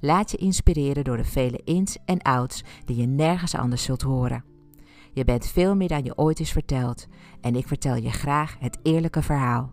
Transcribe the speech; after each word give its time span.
Laat 0.00 0.30
je 0.30 0.36
inspireren 0.36 1.04
door 1.04 1.16
de 1.16 1.24
vele 1.24 1.60
ins 1.64 1.98
en 2.04 2.22
outs 2.22 2.64
die 2.84 2.96
je 2.96 3.06
nergens 3.06 3.54
anders 3.54 3.82
zult 3.82 4.02
horen. 4.02 4.44
Je 5.12 5.24
bent 5.24 5.46
veel 5.46 5.74
meer 5.74 5.88
dan 5.88 6.04
je 6.04 6.18
ooit 6.18 6.40
is 6.40 6.52
verteld 6.52 7.06
en 7.40 7.56
ik 7.56 7.66
vertel 7.66 7.96
je 7.96 8.10
graag 8.10 8.56
het 8.58 8.78
eerlijke 8.82 9.22
verhaal. 9.22 9.70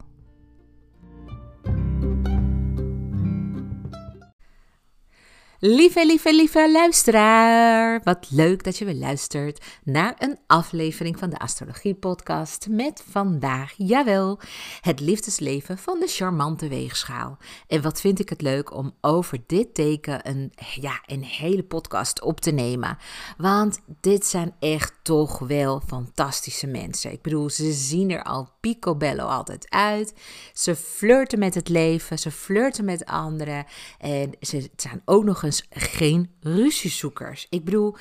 Lieve, 5.66 6.06
lieve, 6.06 6.36
lieve 6.36 6.72
luisteraar. 6.72 8.02
Wat 8.04 8.28
leuk 8.30 8.64
dat 8.64 8.78
je 8.78 8.86
weer 8.86 8.96
luistert 8.96 9.66
naar 9.84 10.16
een 10.18 10.40
aflevering 10.48 11.20
van 11.20 11.30
de 11.30 11.40
Astrologie 11.40 11.96
Podcast. 11.96 12.68
Met 12.70 13.04
vandaag, 13.10 13.74
jawel, 13.78 14.40
het 14.82 15.00
liefdesleven 15.00 15.78
van 15.78 16.00
de 16.00 16.08
charmante 16.08 16.68
weegschaal. 16.68 17.38
En 17.68 17.82
wat 17.82 18.02
vind 18.02 18.20
ik 18.20 18.30
het 18.30 18.42
leuk 18.42 18.74
om 18.74 18.96
over 19.02 19.38
dit 19.48 19.74
teken 19.74 20.30
een, 20.30 20.52
ja, 20.82 21.02
een 21.06 21.24
hele 21.24 21.64
podcast 21.64 22.22
op 22.22 22.40
te 22.40 22.52
nemen. 22.52 22.98
Want 23.38 23.80
dit 24.02 24.26
zijn 24.26 24.56
echt 24.60 24.94
toch 25.04 25.40
wel 25.40 25.82
fantastische 25.88 26.68
mensen. 26.68 27.12
Ik 27.12 27.22
bedoel, 27.22 27.50
ze 27.50 27.72
zien 27.72 28.12
er 28.12 28.24
al 28.24 28.53
picobello 28.64 29.26
altijd 29.26 29.70
uit. 29.70 30.14
Ze 30.54 30.76
flirten 30.76 31.40
met 31.40 31.54
het 31.54 31.70
leven, 31.70 32.20
ze 32.20 32.32
flirten 32.32 32.86
met 32.86 33.06
anderen. 33.06 33.66
En 34.00 34.32
ze 34.42 34.70
zijn 34.76 35.02
ook 35.06 35.24
nog 35.24 35.44
eens 35.44 35.68
geen 35.70 36.32
ruziezoekers. 36.40 37.48
Ik 37.50 37.66
bedoel, 37.66 37.96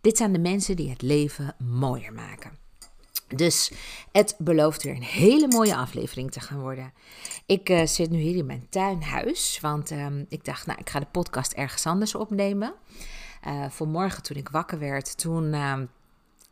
dit 0.00 0.16
zijn 0.16 0.32
de 0.32 0.38
mensen 0.38 0.76
die 0.76 0.90
het 0.90 1.02
leven 1.02 1.54
mooier 1.58 2.12
maken. 2.12 2.58
Dus 3.28 3.72
het 4.12 4.34
belooft 4.38 4.82
weer 4.82 4.94
een 4.94 5.02
hele 5.02 5.48
mooie 5.48 5.76
aflevering 5.76 6.30
te 6.30 6.40
gaan 6.40 6.60
worden. 6.60 6.92
Ik 7.46 7.68
uh, 7.68 7.86
zit 7.86 8.10
nu 8.10 8.18
hier 8.18 8.36
in 8.36 8.46
mijn 8.46 8.66
tuinhuis, 8.68 9.58
want 9.60 9.90
um, 9.90 10.26
ik 10.28 10.44
dacht, 10.44 10.66
nou, 10.66 10.78
ik 10.78 10.90
ga 10.90 10.98
de 10.98 11.06
podcast 11.06 11.52
ergens 11.52 11.86
anders 11.86 12.14
opnemen. 12.14 12.74
Uh, 13.46 13.64
vanmorgen 13.68 14.22
toen 14.22 14.36
ik 14.36 14.48
wakker 14.48 14.78
werd, 14.78 15.18
toen 15.18 15.44
uh, 15.44 15.78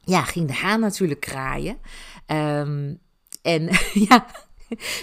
ja, 0.01 0.23
ging 0.23 0.47
de 0.47 0.55
haan 0.55 0.81
natuurlijk 0.81 1.21
kraaien. 1.21 1.79
Um, 2.27 3.05
en 3.47 3.69
ja, 4.09 4.27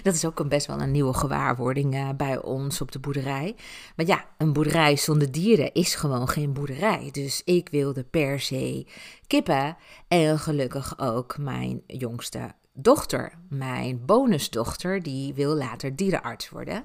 dat 0.04 0.14
is 0.14 0.26
ook 0.26 0.40
een 0.40 0.50
best 0.50 0.68
wel 0.68 0.81
een 0.81 0.92
nieuwe 0.92 1.14
gewaarwording 1.14 1.96
uh, 1.96 2.09
bij 2.18 2.42
ons 2.42 2.81
op 2.81 2.92
de 2.92 3.00
boerderij. 3.00 3.56
Maar 3.96 4.06
ja, 4.06 4.26
een 4.38 4.54
boerderij 4.54 4.96
zonder 4.96 5.31
dieren 5.31 5.74
is 5.74 5.96
gewoon 5.96 6.30
geen 6.30 6.54
boerderij. 6.54 7.09
Dus 7.12 7.42
ik 7.46 7.70
wilde 7.70 8.04
per 8.04 8.40
se 8.40 8.86
kippen. 9.28 9.78
En 10.08 10.40
gelukkig 10.40 11.00
ook 11.00 11.38
mijn 11.38 11.81
jongste 11.88 12.52
dochter, 12.74 13.34
mijn 13.50 14.06
bonusdochter, 14.06 15.04
die 15.04 15.34
wil 15.34 15.56
later 15.56 15.96
dierenarts 15.96 16.50
worden. 16.50 16.81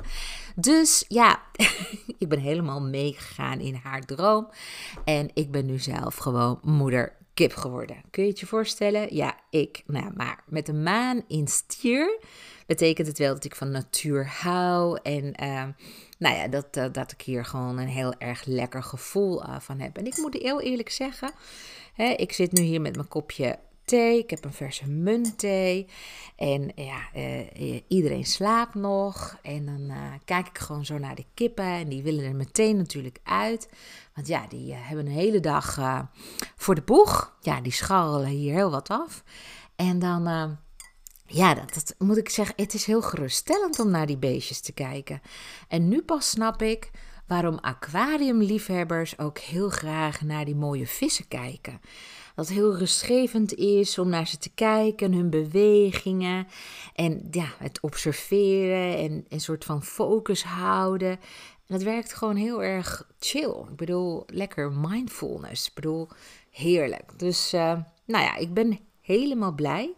Dus 0.57 1.05
ja, 1.09 1.43
ik 2.19 2.29
ben 2.29 2.39
helemaal 2.39 2.81
meegegaan 2.81 3.61
in 3.61 3.81
haar 3.83 4.01
droom. 4.05 4.49
En 5.05 5.31
ik 5.35 5.51
ben 5.51 5.67
nu 5.67 5.79
zelf 5.79 6.17
gewoon 6.17 6.59
moeder 6.63 7.17
kip 7.39 7.55
geworden. 7.55 7.97
Kun 8.11 8.23
je 8.23 8.29
het 8.29 8.41
je 8.41 8.47
voorstellen? 8.47 9.15
Ja, 9.15 9.37
ik. 9.51 9.83
Nou, 9.87 10.13
maar 10.15 10.45
met 10.47 10.69
een 10.69 10.83
maan 10.83 11.25
in 11.29 11.47
stier 11.47 12.19
betekent 12.67 13.07
het 13.07 13.19
wel 13.19 13.35
dat 13.35 13.45
ik 13.45 13.55
van 13.55 13.71
natuur 13.71 14.27
hou. 14.27 14.99
En 15.03 15.25
uh, 15.43 15.65
nou 16.19 16.37
ja, 16.37 16.49
dat, 16.49 16.95
dat 16.95 17.13
ik 17.13 17.21
hier 17.21 17.45
gewoon 17.45 17.79
een 17.79 17.89
heel 17.89 18.15
erg 18.19 18.45
lekker 18.45 18.83
gevoel 18.83 19.43
van 19.59 19.81
heb. 19.81 19.97
En 19.97 20.07
ik 20.07 20.17
moet 20.17 20.35
heel 20.35 20.61
eerlijk 20.61 20.91
zeggen, 20.91 21.33
hè, 21.95 22.05
ik 22.05 22.33
zit 22.33 22.53
nu 22.53 22.63
hier 22.63 22.81
met 22.81 22.97
mijn 22.97 23.09
kopje 23.09 23.59
Ik 23.97 24.31
heb 24.31 24.45
een 24.45 24.53
verse 24.53 24.89
muntthee. 24.89 25.87
En 26.37 26.73
ja, 26.75 27.01
uh, 27.17 27.81
iedereen 27.89 28.25
slaapt 28.25 28.75
nog. 28.75 29.39
En 29.43 29.67
dan 29.67 29.81
uh, 29.81 30.13
kijk 30.25 30.49
ik 30.49 30.59
gewoon 30.59 30.85
zo 30.85 30.99
naar 30.99 31.15
de 31.15 31.25
kippen. 31.35 31.65
En 31.65 31.89
die 31.89 32.03
willen 32.03 32.25
er 32.25 32.35
meteen 32.35 32.77
natuurlijk 32.77 33.19
uit. 33.23 33.69
Want 34.15 34.27
ja, 34.27 34.47
die 34.47 34.75
hebben 34.75 35.07
een 35.07 35.13
hele 35.13 35.41
dag 35.41 35.79
voor 36.57 36.75
de 36.75 36.83
boeg. 36.83 37.37
Ja, 37.41 37.61
die 37.61 37.73
scharrelen 37.73 38.29
hier 38.29 38.55
heel 38.55 38.71
wat 38.71 38.89
af. 38.89 39.25
En 39.77 39.99
dan, 39.99 40.23
ja, 41.27 41.55
dat, 41.55 41.75
dat, 41.75 41.95
moet 41.99 42.17
ik 42.17 42.29
zeggen, 42.29 42.55
het 42.57 42.75
is 42.75 42.85
heel 42.85 43.03
geruststellend 43.03 43.79
om 43.79 43.91
naar 43.91 44.07
die 44.07 44.19
beestjes 44.19 44.61
te 44.61 44.73
kijken. 44.73 45.21
En 45.69 45.89
nu 45.89 46.03
pas 46.03 46.31
snap 46.31 46.63
ik 46.63 46.91
waarom 47.27 47.59
aquariumliefhebbers 47.59 49.19
ook 49.19 49.39
heel 49.39 49.69
graag 49.69 50.21
naar 50.21 50.45
die 50.45 50.57
mooie 50.57 50.87
vissen 50.87 51.29
kijken 51.29 51.81
dat 52.39 52.49
heel 52.49 52.77
rustgevend 52.77 53.55
is 53.55 53.99
om 53.99 54.09
naar 54.09 54.27
ze 54.27 54.39
te 54.39 54.51
kijken, 54.55 55.13
hun 55.13 55.31
bewegingen 55.31 56.47
en 56.95 57.29
ja, 57.31 57.47
het 57.59 57.81
observeren 57.81 58.97
en 58.97 59.25
een 59.29 59.41
soort 59.41 59.65
van 59.65 59.83
focus 59.83 60.45
houden. 60.45 61.11
En 61.11 61.19
dat 61.67 61.83
werkt 61.83 62.15
gewoon 62.15 62.37
heel 62.37 62.63
erg 62.63 63.07
chill. 63.19 63.55
Ik 63.71 63.77
bedoel, 63.77 64.25
lekker 64.27 64.73
mindfulness. 64.73 65.69
Ik 65.69 65.75
bedoel, 65.75 66.09
heerlijk. 66.51 67.19
Dus 67.19 67.55
uh, 67.55 67.61
nou 68.05 68.25
ja, 68.25 68.37
ik 68.37 68.55
ben 68.55 68.79
helemaal 69.01 69.53
blij 69.53 69.95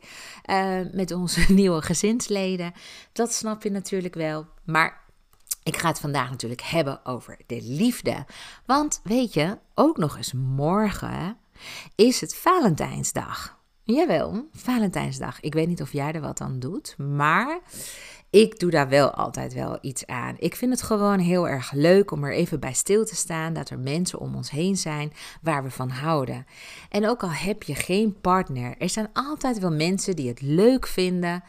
uh, 0.47 0.81
met 0.93 1.13
onze 1.13 1.53
nieuwe 1.53 1.83
gezinsleden. 1.83 2.73
Dat 3.13 3.33
snap 3.33 3.63
je 3.63 3.71
natuurlijk 3.71 4.15
wel. 4.15 4.47
Maar 4.65 5.01
ik 5.63 5.77
ga 5.77 5.89
het 5.89 6.01
vandaag 6.01 6.31
natuurlijk 6.31 6.63
hebben 6.63 7.07
over 7.07 7.37
de 7.47 7.63
liefde. 7.63 8.25
Want 8.67 9.01
weet 9.05 9.35
je, 9.35 9.59
ook 9.75 9.97
nog 9.97 10.17
eens 10.17 10.33
morgen 10.33 11.39
is 11.95 12.21
het 12.21 12.37
Valentijnsdag. 12.37 13.59
Jawel, 13.83 14.49
Valentijnsdag. 14.53 15.41
Ik 15.41 15.55
weet 15.55 15.69
niet 15.69 15.83
of 15.83 15.93
jij 15.93 16.12
er 16.12 16.21
wat 16.21 16.41
aan 16.41 16.59
doet, 16.59 16.95
maar 16.99 17.61
ik 18.31 18.59
doe 18.59 18.71
daar 18.71 18.89
wel 18.89 19.11
altijd 19.11 19.55
wel 19.55 19.79
iets 19.81 20.07
aan. 20.07 20.37
Ik 20.39 20.57
vind 20.57 20.73
het 20.73 20.83
gewoon 20.83 21.19
heel 21.19 21.49
erg 21.49 21.73
leuk 21.73 22.11
om 22.11 22.25
er 22.25 22.33
even 22.33 22.61
bij 22.61 22.73
stil 22.73 23.05
te 23.05 23.17
staan 23.17 23.53
dat 23.53 23.71
er 23.71 23.79
mensen 23.79 24.19
om 24.19 24.35
ons 24.35 24.51
heen 24.51 24.77
zijn 24.77 25.12
waar 25.43 25.62
we 25.62 25.71
van 25.71 25.91
houden. 25.91 26.47
En 26.89 27.09
ook 27.09 27.23
al 27.23 27.33
heb 27.33 27.63
je 27.63 27.75
geen 27.75 28.21
partner, 28.21 28.75
er 28.79 28.89
zijn 28.89 29.09
altijd 29.13 29.59
wel 29.59 29.73
mensen 29.73 30.17
die 30.17 30.29
het 30.29 30.41
leuk 30.41 30.87
vinden 30.87 31.43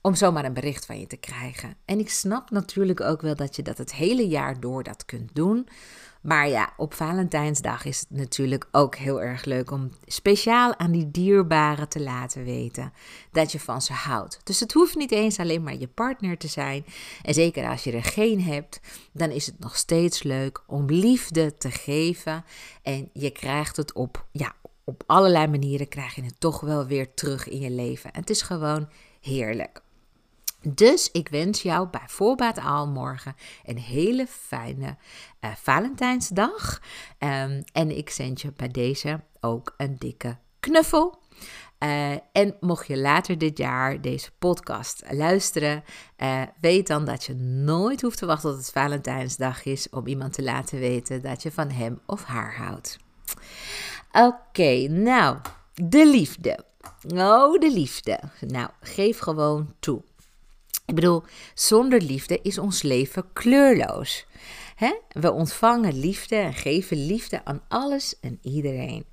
om 0.00 0.14
zomaar 0.14 0.44
een 0.44 0.52
bericht 0.52 0.86
van 0.86 1.00
je 1.00 1.06
te 1.06 1.16
krijgen. 1.16 1.76
En 1.84 1.98
ik 1.98 2.10
snap 2.10 2.50
natuurlijk 2.50 3.00
ook 3.00 3.20
wel 3.20 3.34
dat 3.34 3.56
je 3.56 3.62
dat 3.62 3.78
het 3.78 3.94
hele 3.94 4.28
jaar 4.28 4.60
door 4.60 4.82
dat 4.82 5.04
kunt 5.04 5.34
doen. 5.34 5.68
Maar 6.20 6.48
ja, 6.48 6.72
op 6.76 6.94
Valentijnsdag 6.94 7.84
is 7.84 8.00
het 8.00 8.10
natuurlijk 8.10 8.68
ook 8.70 8.94
heel 8.94 9.22
erg 9.22 9.44
leuk 9.44 9.70
om 9.70 9.90
speciaal 10.06 10.78
aan 10.78 10.90
die 10.90 11.10
dierbaren 11.10 11.88
te 11.88 12.00
laten 12.00 12.44
weten 12.44 12.92
dat 13.32 13.52
je 13.52 13.60
van 13.60 13.82
ze 13.82 13.92
houdt. 13.92 14.40
Dus 14.44 14.60
het 14.60 14.72
hoeft 14.72 14.96
niet 14.96 15.12
eens 15.12 15.38
alleen 15.38 15.62
maar 15.62 15.76
je 15.76 15.88
partner 15.88 16.38
te 16.38 16.48
zijn. 16.48 16.84
En 17.22 17.34
zeker 17.34 17.68
als 17.68 17.84
je 17.84 17.92
er 17.92 18.04
geen 18.04 18.42
hebt, 18.42 18.80
dan 19.12 19.30
is 19.30 19.46
het 19.46 19.58
nog 19.58 19.76
steeds 19.76 20.22
leuk 20.22 20.62
om 20.66 20.86
liefde 20.86 21.56
te 21.56 21.70
geven. 21.70 22.44
En 22.82 23.10
je 23.12 23.30
krijgt 23.30 23.76
het 23.76 23.92
op, 23.92 24.26
ja, 24.32 24.52
op 24.84 25.02
allerlei 25.06 25.46
manieren 25.46 25.88
krijg 25.88 26.14
je 26.14 26.22
het 26.22 26.40
toch 26.40 26.60
wel 26.60 26.86
weer 26.86 27.14
terug 27.14 27.48
in 27.48 27.60
je 27.60 27.70
leven. 27.70 28.12
En 28.12 28.20
het 28.20 28.30
is 28.30 28.42
gewoon 28.42 28.88
heerlijk. 29.20 29.82
Dus 30.68 31.10
ik 31.12 31.28
wens 31.28 31.62
jou 31.62 31.88
bij 31.88 32.04
voorbaat 32.06 32.58
al 32.58 32.86
morgen 32.86 33.34
een 33.64 33.78
hele 33.78 34.26
fijne 34.26 34.96
uh, 35.40 35.50
Valentijnsdag. 35.56 36.80
Um, 37.18 37.62
en 37.72 37.96
ik 37.96 38.10
zend 38.10 38.40
je 38.40 38.52
bij 38.56 38.68
deze 38.68 39.20
ook 39.40 39.74
een 39.76 39.96
dikke 39.98 40.36
knuffel. 40.60 41.18
Uh, 41.78 42.12
en 42.32 42.56
mocht 42.60 42.86
je 42.86 42.98
later 42.98 43.38
dit 43.38 43.58
jaar 43.58 44.00
deze 44.00 44.30
podcast 44.38 45.02
luisteren, 45.10 45.84
uh, 46.18 46.42
weet 46.60 46.86
dan 46.86 47.04
dat 47.04 47.24
je 47.24 47.34
nooit 47.34 48.02
hoeft 48.02 48.18
te 48.18 48.26
wachten 48.26 48.50
tot 48.50 48.58
het 48.58 48.70
Valentijnsdag 48.70 49.64
is 49.64 49.88
om 49.90 50.06
iemand 50.06 50.32
te 50.32 50.42
laten 50.42 50.78
weten 50.78 51.22
dat 51.22 51.42
je 51.42 51.52
van 51.52 51.70
hem 51.70 52.00
of 52.06 52.24
haar 52.24 52.56
houdt. 52.56 52.98
Oké, 54.12 54.88
nou, 54.88 55.38
de 55.74 56.06
liefde. 56.06 56.64
Oh, 57.14 57.60
de 57.60 57.70
liefde. 57.72 58.20
Nou, 58.40 58.70
geef 58.80 59.18
gewoon 59.18 59.74
toe. 59.78 60.02
Ik 60.90 60.96
bedoel, 60.96 61.22
zonder 61.54 62.02
liefde 62.02 62.38
is 62.42 62.58
ons 62.58 62.82
leven 62.82 63.32
kleurloos. 63.32 64.26
We 65.08 65.32
ontvangen 65.32 65.98
liefde 65.98 66.36
en 66.36 66.54
geven 66.54 67.06
liefde 67.06 67.44
aan 67.44 67.62
alles 67.68 68.18
en 68.20 68.38
iedereen. 68.42 69.04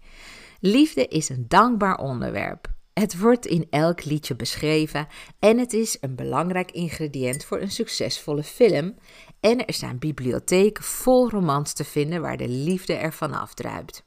Liefde 0.60 1.08
is 1.08 1.30
een 1.30 1.46
dankbaar 1.48 1.98
onderwerp. 1.98 2.68
Het 2.94 3.20
wordt 3.20 3.46
in 3.46 3.68
elk 3.70 4.06
liedje 4.06 4.36
beschreven 4.36 5.08
en 5.40 5.58
het 5.58 5.74
is 5.74 5.98
een 6.02 6.16
belangrijk 6.16 6.72
ingrediënt 6.72 7.46
voor 7.46 7.62
een 7.62 7.72
succesvolle 7.72 8.44
film. 8.44 8.96
En 9.40 9.66
er 9.66 9.74
zijn 9.74 10.00
bibliotheken 10.00 10.84
vol 10.84 11.30
romans 11.30 11.74
te 11.74 11.84
vinden 11.84 12.22
waar 12.22 12.38
de 12.38 12.50
liefde 12.50 12.94
ervan 12.94 13.34
afdruipt. 13.34 14.07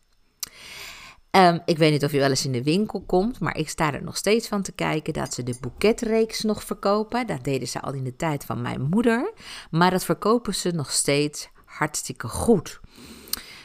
Um, 1.30 1.60
ik 1.64 1.78
weet 1.78 1.92
niet 1.92 2.04
of 2.04 2.12
je 2.12 2.18
wel 2.18 2.28
eens 2.28 2.44
in 2.44 2.52
de 2.52 2.62
winkel 2.62 3.00
komt, 3.00 3.40
maar 3.40 3.56
ik 3.56 3.68
sta 3.68 3.92
er 3.92 4.02
nog 4.02 4.16
steeds 4.16 4.48
van 4.48 4.62
te 4.62 4.72
kijken 4.72 5.12
dat 5.12 5.34
ze 5.34 5.42
de 5.42 5.56
boeketreeks 5.60 6.42
nog 6.42 6.64
verkopen. 6.64 7.26
Dat 7.26 7.44
deden 7.44 7.68
ze 7.68 7.80
al 7.80 7.92
in 7.92 8.04
de 8.04 8.16
tijd 8.16 8.44
van 8.44 8.62
mijn 8.62 8.82
moeder, 8.82 9.32
maar 9.70 9.90
dat 9.90 10.04
verkopen 10.04 10.54
ze 10.54 10.70
nog 10.70 10.90
steeds 10.90 11.48
hartstikke 11.64 12.28
goed. 12.28 12.80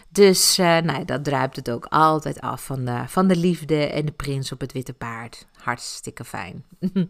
Dus 0.09 0.59
uh, 0.59 0.77
nou, 0.77 1.05
dat 1.05 1.23
druipt 1.23 1.55
het 1.55 1.69
ook 1.69 1.85
altijd 1.85 2.41
af 2.41 2.65
van 2.65 3.07
van 3.07 3.27
de 3.27 3.35
liefde 3.35 3.85
en 3.85 4.05
de 4.05 4.11
prins 4.11 4.51
op 4.51 4.59
het 4.59 4.71
witte 4.71 4.93
paard. 4.93 5.47
Hartstikke 5.53 6.25
fijn. 6.25 6.65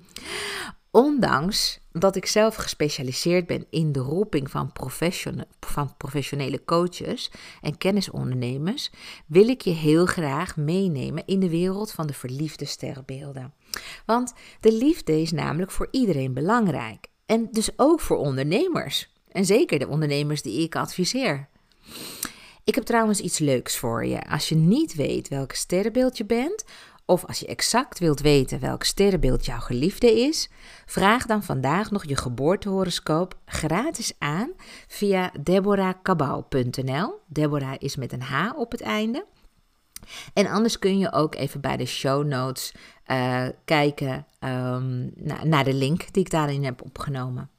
Ondanks 0.95 1.79
dat 1.91 2.15
ik 2.15 2.25
zelf 2.25 2.55
gespecialiseerd 2.55 3.47
ben 3.47 3.65
in 3.69 3.91
de 3.91 3.99
roeping 3.99 4.51
van, 4.51 4.71
van 5.59 5.93
professionele 5.97 6.63
coaches 6.65 7.31
en 7.61 7.77
kennisondernemers, 7.77 8.91
wil 9.25 9.47
ik 9.47 9.61
je 9.61 9.71
heel 9.71 10.05
graag 10.05 10.57
meenemen 10.57 11.23
in 11.25 11.39
de 11.39 11.49
wereld 11.49 11.91
van 11.91 12.07
de 12.07 12.13
verliefde 12.13 12.65
sterrenbeelden. 12.65 13.53
Want 14.05 14.33
de 14.59 14.73
liefde 14.73 15.21
is 15.21 15.31
namelijk 15.31 15.71
voor 15.71 15.87
iedereen 15.91 16.33
belangrijk. 16.33 17.07
En 17.25 17.47
dus 17.51 17.69
ook 17.75 17.99
voor 17.99 18.17
ondernemers. 18.17 19.09
En 19.31 19.45
zeker 19.45 19.79
de 19.79 19.87
ondernemers 19.87 20.41
die 20.41 20.61
ik 20.61 20.75
adviseer. 20.75 21.47
Ik 22.63 22.75
heb 22.75 22.83
trouwens 22.83 23.19
iets 23.19 23.39
leuks 23.39 23.77
voor 23.77 24.05
je. 24.05 24.29
Als 24.29 24.49
je 24.49 24.55
niet 24.55 24.95
weet 24.95 25.27
welk 25.27 25.51
sterrenbeeld 25.51 26.17
je 26.17 26.25
bent, 26.25 26.63
of 27.05 27.25
als 27.25 27.39
je 27.39 27.45
exact 27.45 27.99
wilt 27.99 28.19
weten 28.19 28.59
welk 28.59 28.83
sterrenbeeld 28.83 29.45
jouw 29.45 29.59
geliefde 29.59 30.19
is, 30.19 30.49
vraag 30.85 31.25
dan 31.25 31.43
vandaag 31.43 31.91
nog 31.91 32.05
je 32.05 32.17
geboortehoroscoop 32.17 33.37
gratis 33.45 34.13
aan 34.17 34.51
via 34.87 35.31
deborahkabau.nl. 35.41 37.19
Deborah 37.27 37.75
is 37.77 37.95
met 37.95 38.13
een 38.13 38.21
H 38.21 38.51
op 38.55 38.71
het 38.71 38.81
einde. 38.81 39.25
En 40.33 40.47
anders 40.47 40.79
kun 40.79 40.97
je 40.97 41.11
ook 41.11 41.35
even 41.35 41.61
bij 41.61 41.77
de 41.77 41.85
show 41.85 42.25
notes 42.25 42.73
uh, 43.07 43.47
kijken 43.65 44.25
um, 44.39 45.11
naar 45.43 45.63
de 45.63 45.73
link 45.73 46.13
die 46.13 46.23
ik 46.23 46.29
daarin 46.29 46.63
heb 46.63 46.81
opgenomen. 46.81 47.49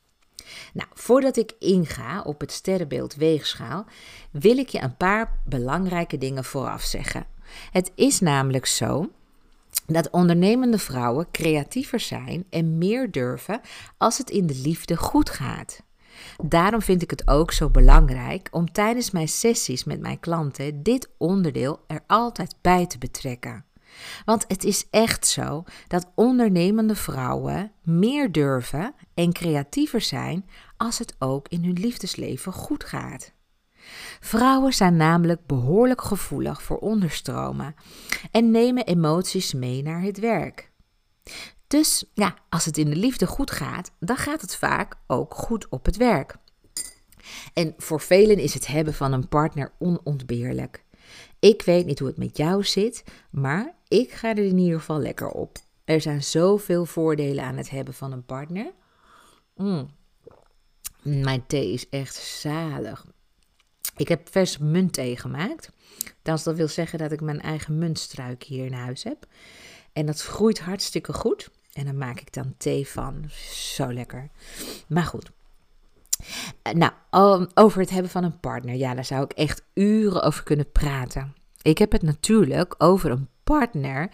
Nou, 0.73 0.89
voordat 0.93 1.37
ik 1.37 1.53
inga 1.59 2.23
op 2.23 2.41
het 2.41 2.53
sterrenbeeld 2.53 3.15
weegschaal, 3.15 3.87
wil 4.31 4.59
ik 4.59 4.69
je 4.69 4.83
een 4.83 4.97
paar 4.97 5.41
belangrijke 5.45 6.19
dingen 6.19 6.45
vooraf 6.45 6.83
zeggen. 6.83 7.27
Het 7.71 7.93
is 7.95 8.21
namelijk 8.21 8.67
zo 8.67 9.11
dat 9.87 10.11
ondernemende 10.11 10.79
vrouwen 10.79 11.31
creatiever 11.31 12.01
zijn 12.01 12.47
en 12.51 12.79
meer 12.79 13.11
durven 13.11 13.61
als 13.99 14.19
het 14.19 14.31
in 14.31 14.47
de 14.47 14.61
liefde 14.65 14.97
goed 14.97 15.31
gaat. 15.31 15.85
Daarom 16.45 16.83
vind 16.83 17.03
ik 17.03 17.11
het 17.11 17.29
ook 17.29 17.53
zo 17.53 17.71
belangrijk 17.71 18.49
om 18.51 18.73
tijdens 18.73 19.11
mijn 19.11 19.29
sessies 19.29 19.85
met 19.85 20.01
mijn 20.01 20.21
klanten 20.21 20.83
dit 20.83 21.09
onderdeel 21.19 21.85
er 21.87 22.01
altijd 22.07 22.57
bij 22.61 22.87
te 22.87 22.99
betrekken. 22.99 23.65
Want 24.25 24.45
het 24.49 24.65
is 24.65 24.87
echt 24.91 25.27
zo 25.27 25.65
dat 25.89 26.11
ondernemende 26.15 26.95
vrouwen 26.95 27.73
meer 27.83 28.33
durven 28.33 28.95
en 29.15 29.33
creatiever 29.33 30.01
zijn 30.01 30.49
als 30.77 30.99
het 30.99 31.17
ook 31.19 31.49
in 31.49 31.65
hun 31.65 31.79
liefdesleven 31.81 32.53
goed 32.53 32.85
gaat. 32.85 33.33
Vrouwen 34.21 34.73
zijn 34.73 34.97
namelijk 34.97 35.47
behoorlijk 35.47 36.03
gevoelig 36.03 36.63
voor 36.63 36.79
onderstromen 36.79 37.75
en 38.31 38.51
nemen 38.51 38.85
emoties 38.85 39.55
mee 39.55 39.83
naar 39.83 40.03
het 40.03 40.19
werk. 40.19 40.71
Dus 41.67 42.05
ja, 42.15 42.35
als 42.49 42.65
het 42.65 42.79
in 42.79 42.91
de 42.91 42.97
liefde 42.97 43.27
goed 43.27 43.51
gaat, 43.51 43.91
dan 43.99 44.17
gaat 44.17 44.41
het 44.41 44.57
vaak 44.57 44.95
ook 45.07 45.35
goed 45.35 45.69
op 45.69 45.85
het 45.85 45.97
werk. 45.97 46.37
En 47.55 47.75
voor 47.77 48.01
velen 48.01 48.39
is 48.39 48.55
het 48.55 48.67
hebben 48.67 48.95
van 48.95 49.13
een 49.13 49.29
partner 49.29 49.73
onontbeerlijk. 49.79 50.85
Ik 51.39 51.63
weet 51.63 51.87
niet 51.87 51.99
hoe 51.99 52.09
het 52.09 52.17
met 52.17 52.37
jou 52.37 52.65
zit, 52.65 53.05
maar 53.31 53.75
ik 53.89 54.13
ga 54.13 54.31
er 54.31 54.45
in 54.45 54.59
ieder 54.59 54.79
geval 54.79 54.99
lekker 54.99 55.29
op. 55.29 55.59
Er 55.85 56.01
zijn 56.01 56.23
zoveel 56.23 56.87
voordelen 56.87 57.45
aan 57.45 57.57
het 57.57 57.71
hebben 57.71 57.95
van 57.95 58.13
een 58.13 58.25
partner. 58.25 58.73
Mm. 59.55 59.91
Mijn 61.03 61.47
thee 61.47 61.73
is 61.73 61.89
echt 61.89 62.15
zalig. 62.15 63.07
Ik 63.97 64.09
heb 64.09 64.29
vers 64.31 64.59
muntthee 64.59 65.17
gemaakt. 65.17 65.71
Dat 66.23 66.43
wil 66.43 66.69
zeggen 66.69 66.99
dat 66.99 67.13
ik 67.13 67.21
mijn 67.21 67.41
eigen 67.41 67.79
muntstruik 67.79 68.43
hier 68.43 68.67
in 68.67 68.73
huis 68.73 69.05
heb. 69.05 69.27
En 69.93 70.07
dat 70.07 70.23
groeit 70.23 70.61
hartstikke 70.61 71.13
goed. 71.13 71.51
En 71.73 71.85
daar 71.85 71.95
maak 71.95 72.21
ik 72.21 72.33
dan 72.33 72.55
thee 72.57 72.89
van. 72.89 73.25
Zo 73.53 73.93
lekker. 73.93 74.29
Maar 74.89 75.05
goed. 75.05 75.31
Eh, 76.63 76.73
nou, 76.73 76.93
over 77.55 77.81
het 77.81 77.91
hebben 77.91 78.11
van 78.11 78.25
een 78.25 78.41
partner. 78.41 78.75
Ja, 78.75 78.95
daar 78.95 79.05
zou 79.05 79.25
ik 79.25 79.33
echt 79.33 79.63
uren 79.75 80.23
over 80.23 80.43
kunnen 80.43 80.73
praten. 80.73 81.35
Ik 81.63 81.79
heb 81.79 81.93
het 81.93 82.03
natuurlijk 82.03 82.75
over 82.79 83.11
een 83.11 83.29
partner 83.45 84.11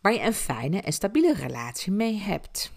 waar 0.00 0.12
je 0.12 0.20
een 0.20 0.34
fijne 0.34 0.80
en 0.80 0.92
stabiele 0.92 1.34
relatie 1.34 1.92
mee 1.92 2.18
hebt. 2.18 2.72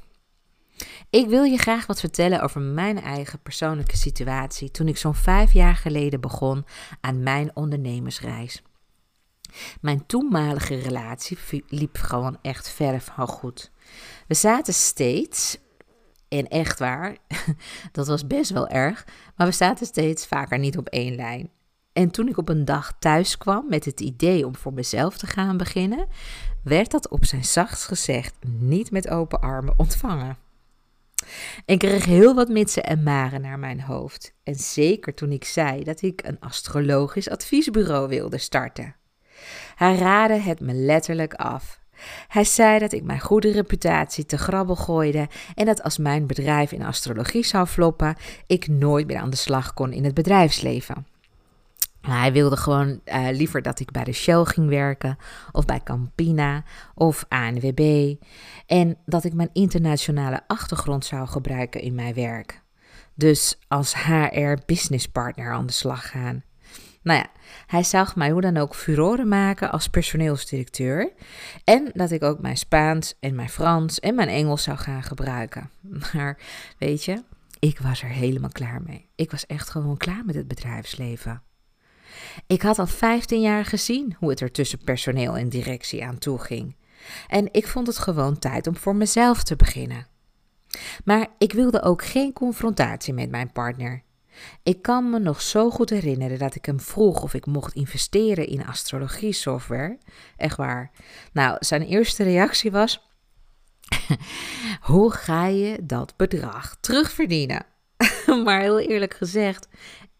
Ik 1.09 1.27
wil 1.27 1.43
je 1.43 1.57
graag 1.57 1.85
wat 1.85 1.99
vertellen 1.99 2.41
over 2.41 2.61
mijn 2.61 3.01
eigen 3.01 3.41
persoonlijke 3.41 3.97
situatie 3.97 4.71
toen 4.71 4.87
ik 4.87 4.97
zo'n 4.97 5.15
vijf 5.15 5.53
jaar 5.53 5.75
geleden 5.75 6.21
begon 6.21 6.65
aan 7.01 7.23
mijn 7.23 7.55
ondernemersreis. 7.55 8.61
Mijn 9.81 10.05
toenmalige 10.05 10.75
relatie 10.75 11.37
liep 11.67 11.97
gewoon 11.97 12.37
echt 12.41 12.69
verre 12.69 13.01
van 13.01 13.27
goed. 13.27 13.71
We 14.27 14.33
zaten 14.33 14.73
steeds, 14.73 15.57
en 16.27 16.47
echt 16.47 16.79
waar, 16.79 17.17
dat 17.91 18.07
was 18.07 18.27
best 18.27 18.51
wel 18.51 18.67
erg, 18.67 19.07
maar 19.35 19.47
we 19.47 19.53
zaten 19.53 19.85
steeds 19.85 20.27
vaker 20.27 20.59
niet 20.59 20.77
op 20.77 20.87
één 20.87 21.15
lijn. 21.15 21.49
En 21.93 22.11
toen 22.11 22.27
ik 22.27 22.37
op 22.37 22.49
een 22.49 22.65
dag 22.65 22.93
thuis 22.99 23.37
kwam 23.37 23.65
met 23.69 23.85
het 23.85 23.99
idee 23.99 24.45
om 24.45 24.55
voor 24.55 24.73
mezelf 24.73 25.17
te 25.17 25.27
gaan 25.27 25.57
beginnen, 25.57 26.07
werd 26.63 26.91
dat 26.91 27.09
op 27.09 27.25
zijn 27.25 27.45
zachtst 27.45 27.85
gezegd 27.85 28.35
niet 28.41 28.91
met 28.91 29.09
open 29.09 29.41
armen 29.41 29.73
ontvangen. 29.77 30.37
Ik 31.65 31.79
kreeg 31.79 32.05
heel 32.05 32.35
wat 32.35 32.49
mitsen 32.49 32.83
en 32.83 33.03
maren 33.03 33.41
naar 33.41 33.59
mijn 33.59 33.81
hoofd. 33.81 34.33
En 34.43 34.55
zeker 34.55 35.13
toen 35.13 35.31
ik 35.31 35.43
zei 35.43 35.83
dat 35.83 36.01
ik 36.01 36.21
een 36.23 36.39
astrologisch 36.39 37.29
adviesbureau 37.29 38.07
wilde 38.07 38.37
starten. 38.37 38.95
Hij 39.75 39.95
raadde 39.97 40.39
het 40.39 40.59
me 40.59 40.73
letterlijk 40.73 41.33
af. 41.33 41.79
Hij 42.27 42.43
zei 42.43 42.79
dat 42.79 42.91
ik 42.91 43.03
mijn 43.03 43.19
goede 43.19 43.51
reputatie 43.51 44.25
te 44.25 44.37
grabbel 44.37 44.75
gooide 44.75 45.27
en 45.55 45.65
dat 45.65 45.83
als 45.83 45.97
mijn 45.97 46.27
bedrijf 46.27 46.71
in 46.71 46.85
astrologie 46.85 47.45
zou 47.45 47.67
floppen, 47.67 48.15
ik 48.47 48.67
nooit 48.67 49.07
meer 49.07 49.17
aan 49.17 49.29
de 49.29 49.35
slag 49.35 49.73
kon 49.73 49.93
in 49.93 50.03
het 50.03 50.13
bedrijfsleven. 50.13 51.07
Hij 52.01 52.31
wilde 52.33 52.57
gewoon 52.57 53.01
uh, 53.05 53.27
liever 53.31 53.61
dat 53.61 53.79
ik 53.79 53.91
bij 53.91 54.03
de 54.03 54.13
Shell 54.13 54.43
ging 54.43 54.69
werken, 54.69 55.17
of 55.51 55.65
bij 55.65 55.81
Campina, 55.83 56.63
of 56.95 57.25
ANWB. 57.27 58.15
En 58.65 58.97
dat 59.05 59.23
ik 59.23 59.33
mijn 59.33 59.49
internationale 59.53 60.41
achtergrond 60.47 61.05
zou 61.05 61.27
gebruiken 61.27 61.81
in 61.81 61.95
mijn 61.95 62.13
werk. 62.13 62.61
Dus 63.15 63.59
als 63.67 63.95
HR 63.95 64.53
business 64.65 65.07
partner 65.07 65.53
aan 65.53 65.65
de 65.65 65.73
slag 65.73 66.09
gaan. 66.09 66.43
Nou 67.01 67.19
ja, 67.19 67.27
hij 67.67 67.83
zag 67.83 68.15
mij 68.15 68.29
hoe 68.29 68.41
dan 68.41 68.57
ook 68.57 68.75
furoren 68.75 69.27
maken 69.27 69.71
als 69.71 69.87
personeelsdirecteur. 69.87 71.11
En 71.63 71.91
dat 71.93 72.11
ik 72.11 72.23
ook 72.23 72.39
mijn 72.39 72.57
Spaans 72.57 73.15
en 73.19 73.35
mijn 73.35 73.49
Frans 73.49 73.99
en 73.99 74.15
mijn 74.15 74.27
Engels 74.27 74.63
zou 74.63 74.77
gaan 74.77 75.03
gebruiken. 75.03 75.69
Maar 76.13 76.37
weet 76.77 77.05
je, 77.05 77.23
ik 77.59 77.79
was 77.79 78.01
er 78.01 78.09
helemaal 78.09 78.49
klaar 78.49 78.81
mee. 78.85 79.09
Ik 79.15 79.31
was 79.31 79.45
echt 79.45 79.69
gewoon 79.69 79.97
klaar 79.97 80.25
met 80.25 80.35
het 80.35 80.47
bedrijfsleven. 80.47 81.41
Ik 82.47 82.61
had 82.61 82.79
al 82.79 82.87
15 82.87 83.41
jaar 83.41 83.65
gezien 83.65 84.15
hoe 84.19 84.29
het 84.29 84.39
er 84.39 84.51
tussen 84.51 84.83
personeel 84.83 85.37
en 85.37 85.49
directie 85.49 86.05
aan 86.05 86.17
toe 86.17 86.39
ging. 86.39 86.75
En 87.27 87.47
ik 87.51 87.67
vond 87.67 87.87
het 87.87 87.97
gewoon 87.97 88.39
tijd 88.39 88.67
om 88.67 88.75
voor 88.75 88.95
mezelf 88.95 89.43
te 89.43 89.55
beginnen. 89.55 90.07
Maar 91.03 91.27
ik 91.37 91.53
wilde 91.53 91.81
ook 91.81 92.03
geen 92.03 92.33
confrontatie 92.33 93.13
met 93.13 93.29
mijn 93.29 93.51
partner. 93.51 94.03
Ik 94.63 94.81
kan 94.81 95.09
me 95.09 95.19
nog 95.19 95.41
zo 95.41 95.69
goed 95.69 95.89
herinneren 95.89 96.39
dat 96.39 96.55
ik 96.55 96.65
hem 96.65 96.79
vroeg 96.79 97.23
of 97.23 97.33
ik 97.33 97.45
mocht 97.45 97.73
investeren 97.73 98.47
in 98.47 98.65
astrologie 98.65 99.33
software. 99.33 99.97
Echt 100.37 100.57
waar. 100.57 100.91
Nou, 101.33 101.57
zijn 101.59 101.81
eerste 101.81 102.23
reactie 102.23 102.71
was: 102.71 103.09
Hoe 104.81 105.11
ga 105.11 105.45
je 105.45 105.77
dat 105.83 106.13
bedrag 106.17 106.77
terugverdienen? 106.79 107.65
maar 108.43 108.61
heel 108.61 108.79
eerlijk 108.79 109.13
gezegd, 109.13 109.67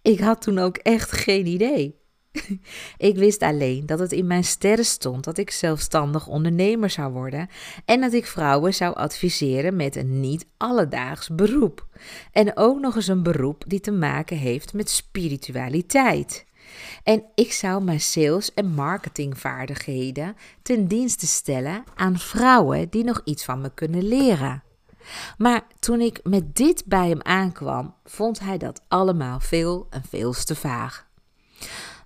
ik 0.01 0.20
had 0.20 0.41
toen 0.41 0.58
ook 0.58 0.77
echt 0.77 1.12
geen 1.12 1.46
idee. 1.46 1.98
ik 3.10 3.15
wist 3.15 3.41
alleen 3.41 3.86
dat 3.86 4.00
het 4.00 4.12
in 4.12 4.27
mijn 4.27 4.44
sterren 4.44 4.86
stond 4.86 5.24
dat 5.24 5.38
ik 5.38 5.51
zelfstandig 5.51 6.27
ondernemer 6.27 6.89
zou 6.89 7.13
worden 7.13 7.50
en 7.86 8.01
dat 8.01 8.13
ik 8.13 8.25
vrouwen 8.25 8.74
zou 8.74 8.96
adviseren 8.96 9.75
met 9.75 9.96
een 9.96 10.20
niet 10.20 10.46
alledaags 10.58 11.29
beroep. 11.29 11.88
En 12.32 12.58
ook 12.58 12.79
nog 12.79 12.96
eens 12.96 13.08
een 13.08 13.24
beroep 13.24 13.63
die 13.68 13.79
te 13.79 13.91
maken 13.91 14.38
heeft 14.38 14.74
met 14.74 14.89
spiritualiteit. 14.89 16.48
En 17.03 17.25
ik 17.36 17.51
zou 17.51 17.84
mijn 17.84 18.01
sales- 18.01 18.53
en 18.53 18.68
marketingvaardigheden 18.68 20.36
ten 20.62 20.88
dienste 20.88 21.27
stellen 21.27 21.84
aan 21.96 22.20
vrouwen 22.20 22.89
die 22.89 23.03
nog 23.03 23.22
iets 23.24 23.46
van 23.46 23.62
me 23.62 23.74
kunnen 23.74 24.08
leren. 24.08 24.63
Maar 25.38 25.63
toen 25.79 26.01
ik 26.01 26.20
met 26.24 26.56
dit 26.56 26.84
bij 26.86 27.10
hem 27.10 27.22
aankwam, 27.22 27.94
vond 28.06 28.39
hij 28.39 28.58
dat 28.58 28.82
allemaal 28.88 29.39
veel 29.39 29.88
en 29.89 30.03
veel 30.10 30.34
te 30.34 30.56
vaag. 30.56 31.08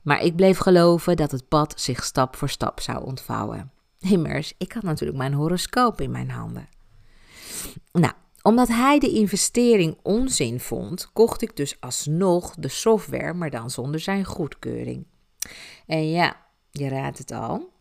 Maar 0.02 0.22
ik 0.22 0.36
bleef 0.36 0.58
geloven 0.58 1.16
dat 1.16 1.32
het 1.32 1.48
pad 1.48 1.82
zich 1.82 2.04
stap 2.04 2.36
voor 2.36 2.50
stap 2.50 2.80
zou 2.80 3.06
ontvouwen. 3.06 3.72
Immers, 4.00 4.54
ik 4.58 4.74
had 4.74 4.84
natuurlijk 4.84 5.18
mijn 5.18 5.34
horoscoop 5.34 6.02
in 6.02 6.12
mijn 6.12 6.30
handen. 6.30 6.68
Nou, 7.92 8.14
omdat 8.42 8.68
hij 8.68 9.00
de 9.00 9.10
investering 9.10 9.98
onzin 10.02 10.60
vond, 10.60 11.10
kocht 11.14 11.42
ik 11.42 11.56
dus 11.56 11.78
alsnog 11.80 12.56
de 12.58 12.68
software, 12.68 13.34
maar 13.34 13.50
dan 13.50 13.70
zonder 13.70 14.00
zijn 14.00 14.26
goedkeuring. 14.26 15.06
En 15.86 16.10
ja, 16.10 16.36
je 16.72 16.88
raadt 16.88 17.18
het 17.18 17.32
al. 17.32 17.72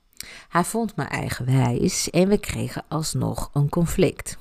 Hij 0.49 0.65
vond 0.65 0.97
me 0.97 1.03
eigenwijs 1.03 2.11
en 2.11 2.29
we 2.29 2.39
kregen 2.39 2.85
alsnog 2.89 3.51
een 3.53 3.69
conflict. 3.69 4.39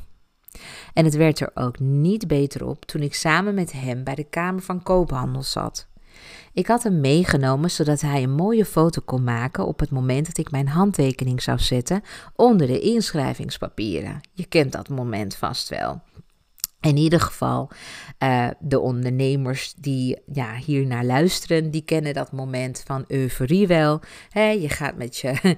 En 0.94 1.06
het 1.06 1.15
werd 1.15 1.39
er 1.39 1.51
ook 1.53 1.80
niet 1.80 2.27
beter 2.27 2.65
op 2.65 2.86
toen 2.86 3.01
ik 3.01 3.13
samen 3.13 3.53
met 3.53 3.72
hem 3.72 4.03
bij 4.03 4.15
de 4.15 4.24
Kamer 4.24 4.62
van 4.62 4.84
Koophandel 4.84 5.44
zat. 5.44 5.89
Ik 6.53 6.68
had 6.68 6.84
hem 6.84 7.00
meegenomen 7.00 7.72
zodat 7.72 8.01
hij 8.01 8.24
een 8.24 8.36
mooie 8.36 8.65
foto 8.65 9.01
kon 9.06 9.24
maken 9.24 9.65
op 9.65 9.80
het 9.80 9.89
moment 9.89 10.25
dat 10.25 10.38
ik 10.38 10.51
mijn 10.51 10.68
handtekening 10.68 11.41
zou 11.41 11.60
zetten 11.60 12.03
onder 12.36 12.68
de 12.68 12.80
inschrijvingspapieren. 12.80 14.22
Je 14.34 14.46
kent 14.46 14.72
dat 14.72 14.89
moment 14.89 15.36
vast 15.36 15.70
wel. 15.70 16.01
In 16.82 16.98
ieder 16.98 17.20
geval, 17.20 17.70
uh, 18.20 18.48
de 18.60 18.80
ondernemers 18.80 19.74
die 19.78 20.22
ja, 20.34 20.56
hier 20.56 20.86
naar 20.86 21.06
luisteren, 21.06 21.72
die 21.72 21.82
kennen 21.82 22.14
dat 22.14 22.32
moment 22.32 22.84
van 22.86 23.06
euforie 23.08 23.68
wel. 23.68 24.02
je 24.34 24.70
gaat 24.70 24.96
met 24.96 25.18
je, 25.18 25.34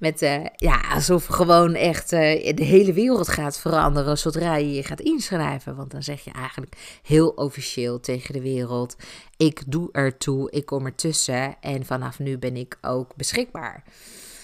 met, 0.00 0.22
uh, 0.22 0.44
ja, 0.56 0.80
alsof 0.90 1.26
gewoon 1.26 1.74
echt 1.74 2.12
uh, 2.12 2.18
de 2.54 2.64
hele 2.64 2.92
wereld 2.92 3.28
gaat 3.28 3.58
veranderen 3.58 4.18
zodra 4.18 4.56
je 4.56 4.72
je 4.72 4.82
gaat 4.82 5.00
inschrijven. 5.00 5.76
Want 5.76 5.90
dan 5.90 6.02
zeg 6.02 6.24
je 6.24 6.30
eigenlijk 6.30 7.00
heel 7.02 7.28
officieel 7.28 8.00
tegen 8.00 8.32
de 8.32 8.42
wereld, 8.42 8.96
ik 9.36 9.62
doe 9.66 9.88
ertoe, 9.92 10.50
ik 10.50 10.66
kom 10.66 10.86
ertussen 10.86 11.56
en 11.60 11.84
vanaf 11.84 12.18
nu 12.18 12.38
ben 12.38 12.56
ik 12.56 12.78
ook 12.80 13.16
beschikbaar. 13.16 13.84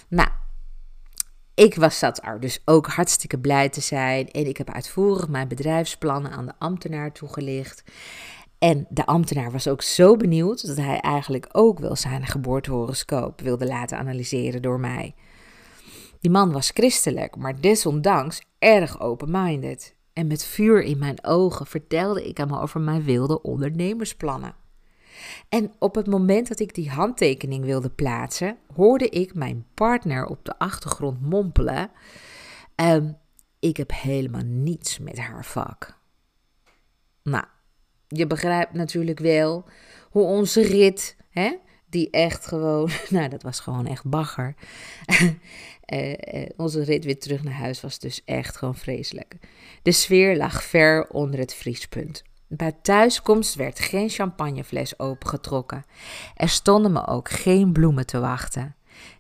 Nou, 0.09 0.29
ik 1.55 1.75
was 1.75 1.99
zat 1.99 2.25
er 2.25 2.41
dus 2.41 2.63
ook 2.65 2.87
hartstikke 2.87 3.39
blij 3.39 3.69
te 3.69 3.81
zijn. 3.81 4.31
En 4.31 4.47
ik 4.47 4.57
heb 4.57 4.71
uitvoerig 4.71 5.29
mijn 5.29 5.49
bedrijfsplannen 5.49 6.31
aan 6.31 6.47
de 6.47 6.53
ambtenaar 6.59 7.13
toegelicht. 7.13 7.85
En 8.59 8.87
de 8.89 9.07
ambtenaar 9.07 9.51
was 9.51 9.69
ook 9.69 9.83
zo 9.83 10.17
benieuwd 10.17 10.67
dat 10.67 10.77
hij 10.77 11.01
eigenlijk 11.01 11.49
ook 11.53 11.79
wel 11.79 11.97
zijn 11.97 12.27
geboortehoroscoop 12.27 13.41
wilde 13.41 13.67
laten 13.67 13.99
analyseren 13.99 14.63
door 14.63 14.81
mij. 14.81 15.15
Die 16.21 16.31
man 16.31 16.53
was 16.53 16.71
christelijk, 16.71 17.37
maar 17.37 17.61
desondanks 17.61 18.43
erg 18.59 19.01
open-minded. 19.01 19.95
En 20.13 20.27
met 20.27 20.45
vuur 20.45 20.83
in 20.83 20.99
mijn 20.99 21.25
ogen 21.25 21.67
vertelde 21.67 22.29
ik 22.29 22.37
hem 22.37 22.55
over 22.55 22.81
mijn 22.81 23.03
wilde 23.03 23.43
ondernemersplannen. 23.43 24.55
En 25.49 25.73
op 25.79 25.95
het 25.95 26.07
moment 26.07 26.49
dat 26.49 26.61
ik 26.61 26.75
die 26.75 26.91
handtekening 26.91 27.65
wilde 27.65 27.91
plaatsen, 27.91 28.57
hoorde 28.75 29.09
ik 29.09 29.35
mijn 29.35 29.67
partner 29.75 30.27
op 30.27 30.45
de 30.45 30.59
achtergrond 30.59 31.21
mompelen. 31.21 31.91
Um, 32.77 33.17
ik 33.59 33.77
heb 33.77 33.93
helemaal 33.95 34.45
niets 34.45 34.99
met 34.99 35.19
haar 35.19 35.45
vak. 35.45 35.99
Nou, 37.23 37.45
je 38.09 38.27
begrijpt 38.27 38.73
natuurlijk 38.73 39.19
wel 39.19 39.65
hoe 40.11 40.25
onze 40.25 40.63
rit, 40.63 41.17
hè, 41.31 41.57
die 41.87 42.11
echt 42.11 42.47
gewoon, 42.47 42.91
nou 43.09 43.29
dat 43.29 43.43
was 43.43 43.61
gewoon 43.61 43.87
echt 43.87 44.05
bagger. 44.05 44.55
uh, 45.93 46.09
uh, 46.35 46.49
onze 46.57 46.85
rit 46.85 47.05
weer 47.05 47.19
terug 47.19 47.43
naar 47.43 47.55
huis 47.55 47.81
was 47.81 47.99
dus 47.99 48.25
echt 48.25 48.57
gewoon 48.57 48.77
vreselijk. 48.77 49.37
De 49.83 49.93
sfeer 49.93 50.37
lag 50.37 50.63
ver 50.63 51.09
onder 51.09 51.39
het 51.41 51.55
vriespunt. 51.55 52.23
Bij 52.55 52.73
thuiskomst 52.83 53.55
werd 53.55 53.81
geen 53.81 54.09
champagnefles 54.09 54.99
opengetrokken. 54.99 55.85
Er 56.35 56.49
stonden 56.49 56.93
me 56.93 57.07
ook 57.07 57.31
geen 57.31 57.73
bloemen 57.73 58.07
te 58.07 58.21
wachten. 58.21 58.77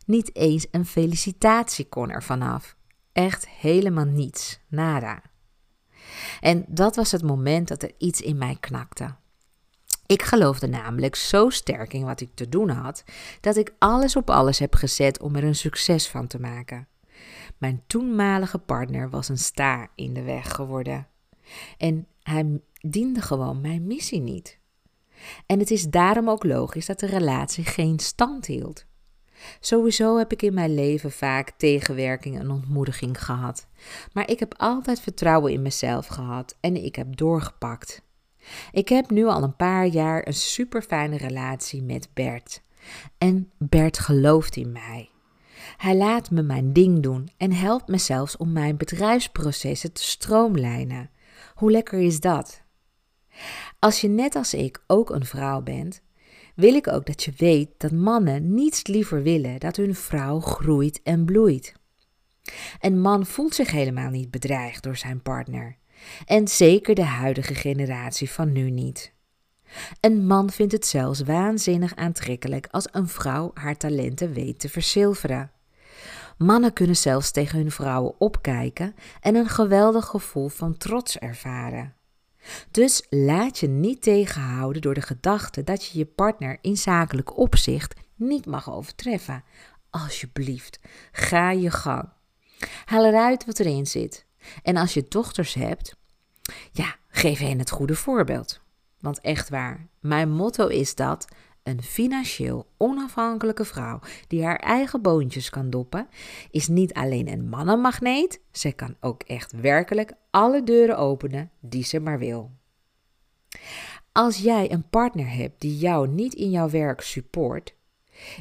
Niet 0.06 0.36
eens 0.36 0.66
een 0.70 0.86
felicitatie 0.86 1.88
kon 1.88 2.10
er 2.10 2.22
vanaf. 2.22 2.76
Echt 3.12 3.48
helemaal 3.48 4.04
niets, 4.04 4.60
nada. 4.68 5.22
En 6.40 6.64
dat 6.68 6.96
was 6.96 7.12
het 7.12 7.22
moment 7.22 7.68
dat 7.68 7.82
er 7.82 7.92
iets 7.98 8.20
in 8.20 8.38
mij 8.38 8.56
knakte. 8.60 9.14
Ik 10.06 10.22
geloofde 10.22 10.66
namelijk 10.66 11.14
zo 11.14 11.50
sterk 11.50 11.92
in 11.92 12.04
wat 12.04 12.20
ik 12.20 12.30
te 12.34 12.48
doen 12.48 12.68
had, 12.68 13.04
dat 13.40 13.56
ik 13.56 13.74
alles 13.78 14.16
op 14.16 14.30
alles 14.30 14.58
heb 14.58 14.74
gezet 14.74 15.20
om 15.20 15.36
er 15.36 15.44
een 15.44 15.54
succes 15.54 16.08
van 16.08 16.26
te 16.26 16.40
maken. 16.40 16.88
Mijn 17.58 17.82
toenmalige 17.86 18.58
partner 18.58 19.10
was 19.10 19.28
een 19.28 19.38
sta 19.38 19.88
in 19.94 20.14
de 20.14 20.22
weg 20.22 20.52
geworden. 20.54 21.06
En 21.78 22.06
hij 22.22 22.60
diende 22.86 23.20
gewoon 23.20 23.60
mijn 23.60 23.86
missie 23.86 24.20
niet. 24.20 24.58
En 25.46 25.58
het 25.58 25.70
is 25.70 25.84
daarom 25.84 26.30
ook 26.30 26.44
logisch 26.44 26.86
dat 26.86 27.00
de 27.00 27.06
relatie 27.06 27.64
geen 27.64 27.98
stand 27.98 28.46
hield. 28.46 28.84
Sowieso 29.60 30.18
heb 30.18 30.32
ik 30.32 30.42
in 30.42 30.54
mijn 30.54 30.74
leven 30.74 31.12
vaak 31.12 31.50
tegenwerking 31.50 32.38
en 32.38 32.50
ontmoediging 32.50 33.24
gehad. 33.24 33.66
Maar 34.12 34.30
ik 34.30 34.38
heb 34.38 34.54
altijd 34.56 35.00
vertrouwen 35.00 35.52
in 35.52 35.62
mezelf 35.62 36.06
gehad 36.06 36.56
en 36.60 36.84
ik 36.84 36.96
heb 36.96 37.16
doorgepakt. 37.16 38.02
Ik 38.72 38.88
heb 38.88 39.10
nu 39.10 39.26
al 39.26 39.42
een 39.42 39.56
paar 39.56 39.86
jaar 39.86 40.26
een 40.26 40.34
super 40.34 40.82
fijne 40.82 41.16
relatie 41.16 41.82
met 41.82 42.08
Bert. 42.14 42.62
En 43.18 43.50
Bert 43.58 43.98
gelooft 43.98 44.56
in 44.56 44.72
mij. 44.72 45.10
Hij 45.76 45.96
laat 45.96 46.30
me 46.30 46.42
mijn 46.42 46.72
ding 46.72 47.02
doen 47.02 47.30
en 47.36 47.52
helpt 47.52 47.88
me 47.88 47.98
zelfs 47.98 48.36
om 48.36 48.52
mijn 48.52 48.76
bedrijfsprocessen 48.76 49.92
te 49.92 50.02
stroomlijnen. 50.02 51.10
Hoe 51.54 51.70
lekker 51.70 51.98
is 51.98 52.20
dat? 52.20 52.61
Als 53.78 54.00
je 54.00 54.08
net 54.08 54.34
als 54.34 54.54
ik 54.54 54.82
ook 54.86 55.10
een 55.10 55.24
vrouw 55.24 55.60
bent, 55.60 56.02
wil 56.54 56.74
ik 56.74 56.88
ook 56.88 57.06
dat 57.06 57.22
je 57.22 57.32
weet 57.36 57.68
dat 57.76 57.92
mannen 57.92 58.54
niets 58.54 58.86
liever 58.86 59.22
willen 59.22 59.60
dat 59.60 59.76
hun 59.76 59.94
vrouw 59.94 60.40
groeit 60.40 61.00
en 61.02 61.24
bloeit. 61.24 61.74
Een 62.80 63.00
man 63.00 63.26
voelt 63.26 63.54
zich 63.54 63.70
helemaal 63.70 64.10
niet 64.10 64.30
bedreigd 64.30 64.82
door 64.82 64.96
zijn 64.96 65.22
partner. 65.22 65.76
En 66.26 66.48
zeker 66.48 66.94
de 66.94 67.04
huidige 67.04 67.54
generatie 67.54 68.30
van 68.30 68.52
nu 68.52 68.70
niet. 68.70 69.12
Een 70.00 70.26
man 70.26 70.50
vindt 70.50 70.72
het 70.72 70.86
zelfs 70.86 71.20
waanzinnig 71.20 71.96
aantrekkelijk 71.96 72.68
als 72.70 72.88
een 72.90 73.08
vrouw 73.08 73.50
haar 73.54 73.76
talenten 73.76 74.32
weet 74.32 74.60
te 74.60 74.68
verzilveren. 74.68 75.50
Mannen 76.38 76.72
kunnen 76.72 76.96
zelfs 76.96 77.30
tegen 77.30 77.58
hun 77.58 77.70
vrouwen 77.70 78.20
opkijken 78.20 78.94
en 79.20 79.34
een 79.34 79.48
geweldig 79.48 80.06
gevoel 80.06 80.48
van 80.48 80.76
trots 80.76 81.18
ervaren. 81.18 81.94
Dus 82.70 83.06
laat 83.10 83.58
je 83.58 83.68
niet 83.68 84.02
tegenhouden 84.02 84.82
door 84.82 84.94
de 84.94 85.02
gedachte 85.02 85.64
dat 85.64 85.86
je 85.86 85.98
je 85.98 86.04
partner 86.04 86.58
in 86.60 86.76
zakelijk 86.76 87.38
opzicht 87.38 87.94
niet 88.14 88.46
mag 88.46 88.72
overtreffen. 88.72 89.44
Alsjeblieft, 89.90 90.80
ga 91.12 91.50
je 91.50 91.70
gang. 91.70 92.08
Haal 92.84 93.04
eruit 93.06 93.44
wat 93.44 93.58
erin 93.58 93.86
zit. 93.86 94.26
En 94.62 94.76
als 94.76 94.94
je 94.94 95.06
dochters 95.08 95.54
hebt, 95.54 95.96
ja, 96.72 96.96
geef 97.08 97.38
hen 97.38 97.58
het 97.58 97.70
goede 97.70 97.94
voorbeeld. 97.94 98.60
Want 99.00 99.20
echt 99.20 99.48
waar, 99.48 99.86
mijn 100.00 100.30
motto 100.30 100.66
is 100.66 100.94
dat 100.94 101.28
een 101.62 101.82
financieel 101.82 102.66
onafhankelijke 102.76 103.64
vrouw 103.64 104.00
die 104.28 104.44
haar 104.44 104.58
eigen 104.58 105.02
boontjes 105.02 105.50
kan 105.50 105.70
doppen, 105.70 106.08
is 106.50 106.68
niet 106.68 106.92
alleen 106.92 107.28
een 107.28 107.48
mannenmagneet, 107.48 108.40
ze 108.50 108.72
kan 108.72 108.96
ook 109.00 109.22
echt 109.22 109.52
werkelijk 109.52 110.12
alle 110.30 110.62
deuren 110.62 110.98
openen 110.98 111.50
die 111.60 111.84
ze 111.84 112.00
maar 112.00 112.18
wil. 112.18 112.50
Als 114.12 114.38
jij 114.38 114.72
een 114.72 114.88
partner 114.88 115.30
hebt 115.30 115.60
die 115.60 115.78
jou 115.78 116.08
niet 116.08 116.34
in 116.34 116.50
jouw 116.50 116.68
werk 116.68 117.00
support, 117.00 117.74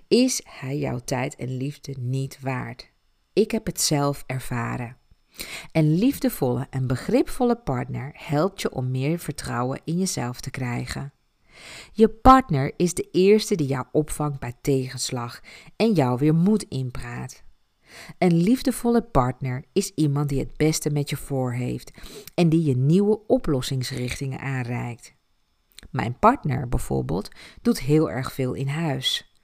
is 0.07 0.41
hij 0.49 0.77
jouw 0.77 0.99
tijd 0.99 1.35
en 1.35 1.57
liefde 1.57 1.95
niet 1.99 2.39
waard. 2.39 2.91
Ik 3.33 3.51
heb 3.51 3.65
het 3.65 3.81
zelf 3.81 4.23
ervaren. 4.27 4.97
Een 5.71 5.97
liefdevolle 5.97 6.67
en 6.69 6.87
begripvolle 6.87 7.55
partner 7.55 8.11
helpt 8.13 8.61
je 8.61 8.71
om 8.71 8.91
meer 8.91 9.19
vertrouwen 9.19 9.81
in 9.83 9.97
jezelf 9.97 10.41
te 10.41 10.49
krijgen. 10.49 11.13
Je 11.91 12.09
partner 12.09 12.73
is 12.77 12.93
de 12.93 13.07
eerste 13.11 13.55
die 13.55 13.67
jou 13.67 13.85
opvangt 13.91 14.39
bij 14.39 14.53
tegenslag 14.61 15.39
en 15.75 15.93
jou 15.93 16.17
weer 16.17 16.35
moed 16.35 16.63
inpraat. 16.63 17.43
Een 18.17 18.33
liefdevolle 18.33 19.01
partner 19.01 19.63
is 19.73 19.91
iemand 19.95 20.29
die 20.29 20.39
het 20.39 20.57
beste 20.57 20.89
met 20.89 21.09
je 21.09 21.17
voor 21.17 21.53
heeft 21.53 21.91
en 22.35 22.49
die 22.49 22.63
je 22.63 22.77
nieuwe 22.77 23.19
oplossingsrichtingen 23.27 24.39
aanreikt. 24.39 25.13
Mijn 25.89 26.19
partner 26.19 26.69
bijvoorbeeld 26.69 27.29
doet 27.61 27.79
heel 27.79 28.11
erg 28.11 28.33
veel 28.33 28.53
in 28.53 28.67
huis. 28.67 29.35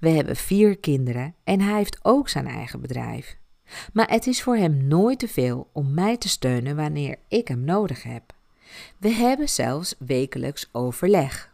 We 0.00 0.08
hebben 0.08 0.36
vier 0.36 0.78
kinderen 0.78 1.34
en 1.44 1.60
hij 1.60 1.76
heeft 1.76 1.98
ook 2.02 2.28
zijn 2.28 2.46
eigen 2.46 2.80
bedrijf. 2.80 3.38
Maar 3.92 4.10
het 4.10 4.26
is 4.26 4.42
voor 4.42 4.56
hem 4.56 4.86
nooit 4.86 5.18
te 5.18 5.28
veel 5.28 5.70
om 5.72 5.94
mij 5.94 6.16
te 6.16 6.28
steunen 6.28 6.76
wanneer 6.76 7.16
ik 7.28 7.48
hem 7.48 7.64
nodig 7.64 8.02
heb. 8.02 8.34
We 8.98 9.08
hebben 9.08 9.48
zelfs 9.48 9.94
wekelijks 9.98 10.68
overleg 10.72 11.49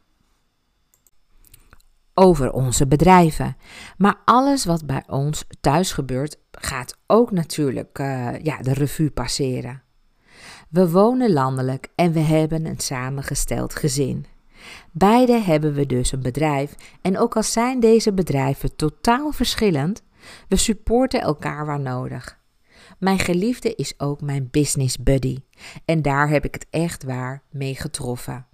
over 2.18 2.52
onze 2.52 2.86
bedrijven. 2.86 3.56
Maar 3.96 4.20
alles 4.24 4.64
wat 4.64 4.86
bij 4.86 5.02
ons 5.06 5.44
thuis 5.60 5.92
gebeurt, 5.92 6.38
gaat 6.50 6.98
ook 7.06 7.30
natuurlijk 7.30 7.98
uh, 7.98 8.38
ja, 8.42 8.58
de 8.58 8.72
revue 8.72 9.10
passeren. 9.10 9.82
We 10.68 10.90
wonen 10.90 11.32
landelijk 11.32 11.88
en 11.94 12.12
we 12.12 12.20
hebben 12.20 12.66
een 12.66 12.78
samengesteld 12.78 13.74
gezin. 13.74 14.26
Beide 14.92 15.40
hebben 15.40 15.74
we 15.74 15.86
dus 15.86 16.12
een 16.12 16.22
bedrijf 16.22 16.74
en 17.02 17.18
ook 17.18 17.36
al 17.36 17.42
zijn 17.42 17.80
deze 17.80 18.12
bedrijven 18.12 18.76
totaal 18.76 19.32
verschillend, 19.32 20.02
we 20.48 20.56
supporten 20.56 21.20
elkaar 21.20 21.66
waar 21.66 21.80
nodig. 21.80 22.38
Mijn 22.98 23.18
geliefde 23.18 23.74
is 23.74 24.00
ook 24.00 24.20
mijn 24.20 24.48
business 24.50 24.98
buddy 24.98 25.38
en 25.84 26.02
daar 26.02 26.28
heb 26.28 26.44
ik 26.44 26.54
het 26.54 26.66
echt 26.70 27.04
waar 27.04 27.42
mee 27.50 27.74
getroffen. 27.74 28.46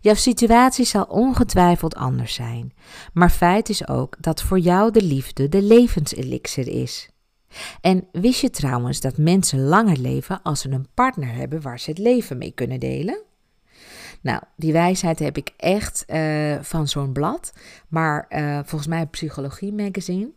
Jouw 0.00 0.14
situatie 0.14 0.84
zal 0.84 1.04
ongetwijfeld 1.04 1.94
anders 1.94 2.34
zijn, 2.34 2.72
maar 3.12 3.30
feit 3.30 3.68
is 3.68 3.88
ook 3.88 4.16
dat 4.20 4.42
voor 4.42 4.58
jou 4.58 4.90
de 4.90 5.02
liefde 5.02 5.48
de 5.48 5.62
levenselixer 5.62 6.68
is. 6.68 7.10
En 7.80 8.08
wist 8.12 8.40
je 8.40 8.50
trouwens 8.50 9.00
dat 9.00 9.18
mensen 9.18 9.60
langer 9.60 9.98
leven 9.98 10.42
als 10.42 10.60
ze 10.60 10.70
een 10.70 10.88
partner 10.94 11.34
hebben 11.34 11.62
waar 11.62 11.80
ze 11.80 11.90
het 11.90 11.98
leven 11.98 12.38
mee 12.38 12.52
kunnen 12.52 12.80
delen? 12.80 13.22
Nou, 14.20 14.42
die 14.56 14.72
wijsheid 14.72 15.18
heb 15.18 15.36
ik 15.36 15.52
echt 15.56 16.04
uh, 16.08 16.56
van 16.60 16.88
zo'n 16.88 17.12
blad, 17.12 17.52
maar 17.88 18.26
uh, 18.30 18.58
volgens 18.64 18.86
mij 18.86 19.06
Psychologie 19.06 19.72
Magazine. 19.72 20.30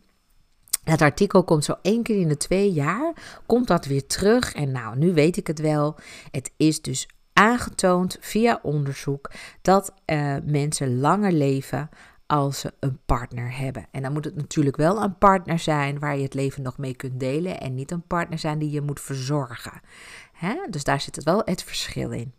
Dat 0.84 1.02
artikel 1.02 1.44
komt 1.44 1.64
zo 1.64 1.74
één 1.82 2.02
keer 2.02 2.20
in 2.20 2.28
de 2.28 2.36
twee 2.36 2.72
jaar, 2.72 3.40
komt 3.46 3.66
dat 3.66 3.84
weer 3.84 4.06
terug. 4.06 4.54
En 4.54 4.70
nou, 4.70 4.96
nu 4.96 5.12
weet 5.12 5.36
ik 5.36 5.46
het 5.46 5.58
wel. 5.58 5.96
Het 6.30 6.52
is 6.56 6.82
dus 6.82 7.08
aangetoond 7.32 8.16
via 8.20 8.58
onderzoek 8.62 9.30
dat 9.62 9.94
uh, 10.06 10.36
mensen 10.44 11.00
langer 11.00 11.32
leven 11.32 11.88
als 12.26 12.60
ze 12.60 12.72
een 12.80 12.98
partner 13.06 13.56
hebben. 13.56 13.86
En 13.90 14.02
dan 14.02 14.12
moet 14.12 14.24
het 14.24 14.36
natuurlijk 14.36 14.76
wel 14.76 15.02
een 15.02 15.18
partner 15.18 15.58
zijn 15.58 15.98
waar 15.98 16.16
je 16.16 16.22
het 16.22 16.34
leven 16.34 16.62
nog 16.62 16.78
mee 16.78 16.94
kunt 16.94 17.20
delen 17.20 17.60
en 17.60 17.74
niet 17.74 17.90
een 17.90 18.06
partner 18.06 18.38
zijn 18.38 18.58
die 18.58 18.70
je 18.70 18.80
moet 18.80 19.00
verzorgen. 19.00 19.80
Hè? 20.32 20.54
Dus 20.70 20.84
daar 20.84 21.00
zit 21.00 21.16
het 21.16 21.24
wel 21.24 21.42
het 21.44 21.62
verschil 21.62 22.10
in. 22.10 22.32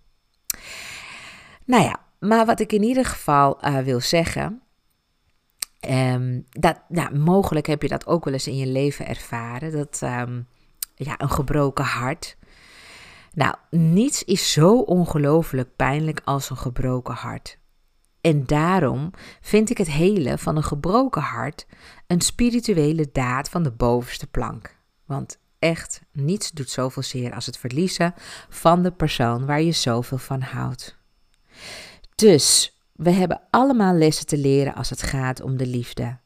Nou 1.65 1.83
ja, 1.83 1.99
maar 2.19 2.45
wat 2.45 2.59
ik 2.59 2.71
in 2.71 2.83
ieder 2.83 3.05
geval 3.05 3.67
uh, 3.67 3.77
wil 3.77 3.99
zeggen. 3.99 4.61
Um, 5.89 6.45
dat, 6.49 6.81
mogelijk 7.13 7.67
heb 7.67 7.81
je 7.81 7.87
dat 7.87 8.07
ook 8.07 8.25
wel 8.25 8.33
eens 8.33 8.47
in 8.47 8.57
je 8.57 8.67
leven 8.67 9.07
ervaren. 9.07 9.71
Dat 9.71 10.01
um, 10.03 10.47
ja, 10.95 11.15
een 11.17 11.29
gebroken 11.29 11.85
hart. 11.85 12.37
Nou, 13.33 13.55
niets 13.69 14.23
is 14.23 14.51
zo 14.51 14.77
ongelooflijk 14.77 15.75
pijnlijk 15.75 16.21
als 16.23 16.49
een 16.49 16.57
gebroken 16.57 17.13
hart. 17.13 17.59
En 18.21 18.45
daarom 18.45 19.11
vind 19.41 19.69
ik 19.69 19.77
het 19.77 19.91
hele 19.91 20.37
van 20.37 20.55
een 20.55 20.63
gebroken 20.63 21.21
hart 21.21 21.65
een 22.07 22.21
spirituele 22.21 23.09
daad 23.11 23.49
van 23.49 23.63
de 23.63 23.71
bovenste 23.71 24.27
plank. 24.27 24.77
Want 25.05 25.39
echt, 25.59 26.01
niets 26.11 26.51
doet 26.51 26.69
zoveel 26.69 27.03
zeer 27.03 27.33
als 27.33 27.45
het 27.45 27.57
verliezen 27.57 28.13
van 28.49 28.83
de 28.83 28.91
persoon 28.91 29.45
waar 29.45 29.61
je 29.61 29.71
zoveel 29.71 30.17
van 30.17 30.41
houdt. 30.41 30.97
Dus, 32.15 32.77
we 32.93 33.09
hebben 33.09 33.41
allemaal 33.49 33.93
lessen 33.93 34.25
te 34.25 34.37
leren 34.37 34.75
als 34.75 34.89
het 34.89 35.01
gaat 35.01 35.41
om 35.41 35.57
de 35.57 35.67
liefde. 35.67 36.17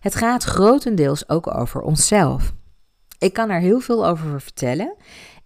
Het 0.00 0.14
gaat 0.14 0.44
grotendeels 0.44 1.28
ook 1.28 1.54
over 1.54 1.80
onszelf. 1.80 2.52
Ik 3.18 3.32
kan 3.32 3.50
er 3.50 3.60
heel 3.60 3.80
veel 3.80 4.06
over 4.06 4.40
vertellen 4.40 4.96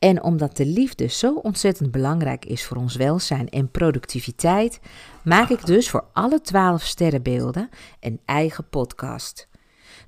en 0.02 0.22
omdat 0.22 0.56
de 0.56 0.66
liefde 0.66 1.06
zo 1.06 1.34
ontzettend 1.34 1.90
belangrijk 1.90 2.44
is 2.44 2.64
voor 2.64 2.76
ons 2.76 2.96
welzijn 2.96 3.48
en 3.48 3.70
productiviteit, 3.70 4.80
maak 5.24 5.48
ik 5.48 5.66
dus 5.66 5.90
voor 5.90 6.04
alle 6.12 6.40
twaalf 6.40 6.82
sterrenbeelden 6.82 7.68
een 8.00 8.20
eigen 8.24 8.68
podcast. 8.68 9.48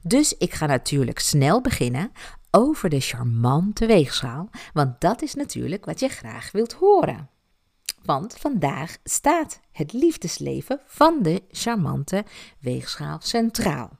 Dus 0.02 0.34
ik 0.38 0.54
ga 0.54 0.66
natuurlijk 0.66 1.18
snel 1.18 1.60
beginnen 1.60 2.12
over 2.50 2.88
de 2.88 3.00
charmante 3.00 3.86
weegschaal, 3.86 4.50
want 4.72 5.00
dat 5.00 5.22
is 5.22 5.34
natuurlijk 5.34 5.84
wat 5.84 6.00
je 6.00 6.08
graag 6.08 6.52
wilt 6.52 6.72
horen. 6.72 7.28
Want 8.02 8.36
vandaag 8.38 8.96
staat 9.04 9.60
het 9.72 9.92
liefdesleven 9.92 10.80
van 10.86 11.22
de 11.22 11.42
charmante 11.50 12.24
weegschaal 12.60 13.18
centraal. 13.20 13.90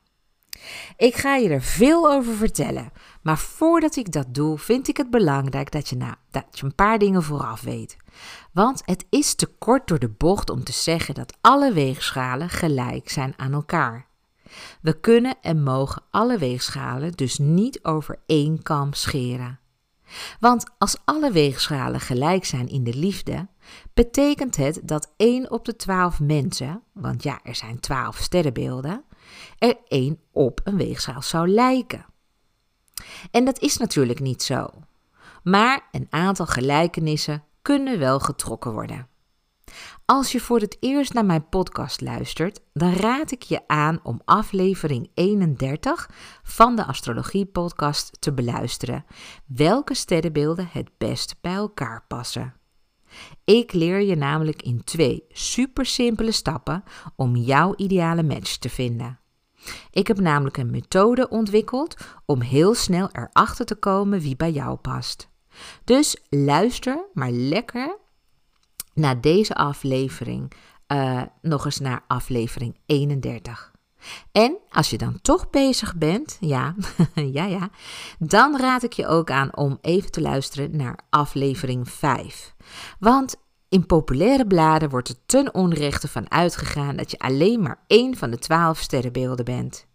Ik 0.97 1.15
ga 1.15 1.37
je 1.37 1.49
er 1.49 1.63
veel 1.63 2.13
over 2.13 2.35
vertellen, 2.35 2.93
maar 3.25 3.39
voordat 3.39 3.97
ik 3.97 4.13
dat 4.13 4.35
doe, 4.35 4.59
vind 4.59 4.89
ik 4.89 4.97
het 4.97 5.11
belangrijk 5.11 5.71
dat 5.71 5.89
je, 5.89 5.97
dat 6.31 6.45
je 6.51 6.65
een 6.65 6.75
paar 6.75 6.99
dingen 6.99 7.23
vooraf 7.23 7.61
weet. 7.61 7.97
Want 8.53 8.83
het 8.85 9.07
is 9.11 9.35
te 9.35 9.47
kort 9.47 9.89
door 9.89 9.99
de 9.99 10.09
bocht 10.09 10.51
om 10.51 10.65
te 10.65 10.73
zeggen 10.73 11.15
dat 11.15 11.37
alle 11.41 11.73
weegschalen 11.73 12.49
gelijk 12.49 13.11
zijn 13.11 13.35
aan 13.37 13.53
elkaar. 13.53 14.07
We 14.81 15.01
kunnen 15.01 15.37
en 15.41 15.63
mogen 15.63 16.03
alle 16.11 16.39
weegschalen 16.39 17.13
dus 17.13 17.39
niet 17.39 17.85
over 17.85 18.19
één 18.27 18.63
kam 18.63 18.93
scheren. 18.93 19.59
Want 20.41 20.71
als 20.79 20.97
alle 21.05 21.33
weegschalen 21.33 22.01
gelijk 22.01 22.45
zijn 22.45 22.69
in 22.69 22.85
de 22.85 22.95
liefde, 22.95 23.49
betekent 23.95 24.57
het 24.57 24.81
dat 24.83 25.13
1 25.17 25.51
op 25.51 25.65
de 25.65 25.77
12 25.77 26.21
mensen, 26.21 26.83
want 26.93 27.23
ja, 27.23 27.41
er 27.43 27.55
zijn 27.55 27.81
12 27.81 28.17
sterrenbeelden, 28.17 29.05
er 29.59 29.77
één 29.89 30.21
op 30.33 30.61
een 30.65 30.77
weegschaal 30.77 31.23
zou 31.23 31.49
lijken. 31.49 32.13
En 33.31 33.45
dat 33.45 33.59
is 33.59 33.77
natuurlijk 33.77 34.21
niet 34.21 34.43
zo. 34.43 34.69
Maar 35.43 35.89
een 35.91 36.07
aantal 36.11 36.47
gelijkenissen 36.47 37.45
kunnen 37.63 37.99
wel 37.99 38.21
getrokken 38.21 38.73
worden. 38.73 39.09
Als 40.05 40.33
je 40.33 40.41
voor 40.41 40.61
het 40.61 40.77
eerst 40.81 41.13
naar 41.13 41.25
mijn 41.25 41.49
podcast 41.49 42.01
luistert, 42.01 42.61
dan 42.73 42.93
raad 42.93 43.31
ik 43.31 43.43
je 43.43 43.61
aan 43.67 44.01
om 44.03 44.21
aflevering 44.25 45.11
31 45.15 46.11
van 46.43 46.77
de 46.77 46.85
Astrologie 46.85 47.47
Podcast 47.47 48.21
te 48.21 48.33
beluisteren. 48.33 49.05
Welke 49.47 49.95
sterrenbeelden 49.95 50.69
het 50.73 50.91
best 50.99 51.37
bij 51.41 51.55
elkaar 51.55 52.05
passen. 52.09 52.55
Ik 53.45 53.73
leer 53.73 54.01
je 54.01 54.17
namelijk 54.17 54.63
in 54.63 54.85
twee 54.85 55.25
super 55.29 55.87
simpele 55.87 56.33
stappen 56.33 56.85
om 57.17 57.37
jouw 57.37 57.75
ideale 57.77 58.23
match 58.23 58.57
te 58.57 58.69
vinden. 58.69 59.19
Ik 59.91 60.07
heb 60.07 60.21
namelijk 60.21 60.57
een 60.57 60.71
methode 60.71 61.29
ontwikkeld 61.29 61.97
om 62.27 62.41
heel 62.41 62.75
snel 62.75 63.09
erachter 63.13 63.65
te 63.65 63.75
komen 63.75 64.21
wie 64.21 64.37
bij 64.37 64.51
jou 64.51 64.77
past. 64.77 65.29
Dus 65.85 66.17
luister 66.29 67.05
maar 67.13 67.31
lekker 67.31 67.97
naar 68.95 69.21
deze 69.21 69.55
aflevering 69.55 70.53
uh, 70.89 71.23
nog 71.43 71.65
eens 71.65 71.79
naar 71.79 72.05
aflevering 72.07 72.79
31. 72.87 73.73
En 74.33 74.59
als 74.69 74.91
je 74.91 74.99
dan 74.99 75.21
toch 75.23 75.51
bezig 75.51 75.97
bent, 75.97 76.37
ja, 76.41 76.75
ja, 77.15 77.45
ja, 77.45 77.71
dan 78.19 78.57
raad 78.57 78.83
ik 78.83 78.93
je 78.93 79.07
ook 79.07 79.31
aan 79.31 79.57
om 79.57 79.79
even 79.81 80.11
te 80.11 80.21
luisteren 80.21 80.77
naar 80.77 80.99
aflevering 81.11 81.89
5. 81.91 82.55
Want 82.99 83.37
In 83.75 83.87
populaire 83.87 84.47
bladen 84.47 84.89
wordt 84.89 85.09
er 85.09 85.15
ten 85.27 85.55
onrechte 85.55 86.09
van 86.09 86.31
uitgegaan 86.31 86.97
dat 86.97 87.11
je 87.11 87.19
alleen 87.19 87.63
maar 87.63 87.85
één 87.87 88.17
van 88.17 88.31
de 88.31 88.39
twaalf 88.39 88.79
sterrenbeelden 88.79 89.45
bent. 89.45 89.87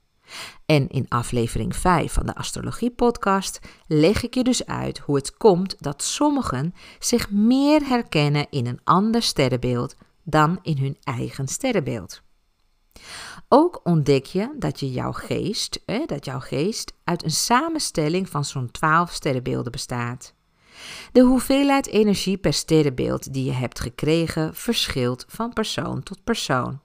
En 0.66 0.90
in 0.90 1.06
aflevering 1.08 1.76
5 1.76 2.14
van 2.14 2.26
de 2.26 2.36
Astrologie 2.36 2.92
Podcast 2.92 3.60
leg 3.88 4.24
ik 4.24 4.34
je 4.34 4.44
dus 4.44 4.66
uit 4.66 5.00
hoe 5.00 5.16
het 5.16 5.38
komt 5.38 5.76
dat 5.84 6.04
sommigen 6.04 6.74
zich 7.00 7.32
meer 7.32 7.88
herkennen 7.88 8.48
in 8.50 8.66
een 8.66 8.80
ander 8.84 9.22
sterrenbeeld 9.22 9.96
dan 10.24 10.60
in 10.62 10.78
hun 10.78 10.98
eigen 11.04 11.48
sterrenbeeld. 11.48 12.22
Ook 13.48 13.80
ontdek 13.84 14.26
je 14.26 14.56
dat, 14.58 14.80
je 14.80 14.92
jouw 14.92 15.12
geest, 15.12 15.82
dat 16.06 16.26
jouw 16.26 16.40
geest 16.40 16.94
uit 17.04 17.24
een 17.24 17.32
samenstelling 17.32 18.30
van 18.30 18.46
zo'n 18.46 18.72
12 18.72 19.12
sterrenbeelden 19.12 19.72
bestaat. 19.72 20.38
De 21.12 21.22
hoeveelheid 21.22 21.88
energie 21.88 22.38
per 22.38 22.54
sterrenbeeld 22.54 23.34
die 23.34 23.44
je 23.44 23.52
hebt 23.52 23.80
gekregen 23.80 24.56
verschilt 24.56 25.26
van 25.28 25.54
persoon 25.54 26.04
tot 26.04 26.24
persoon. 26.24 26.80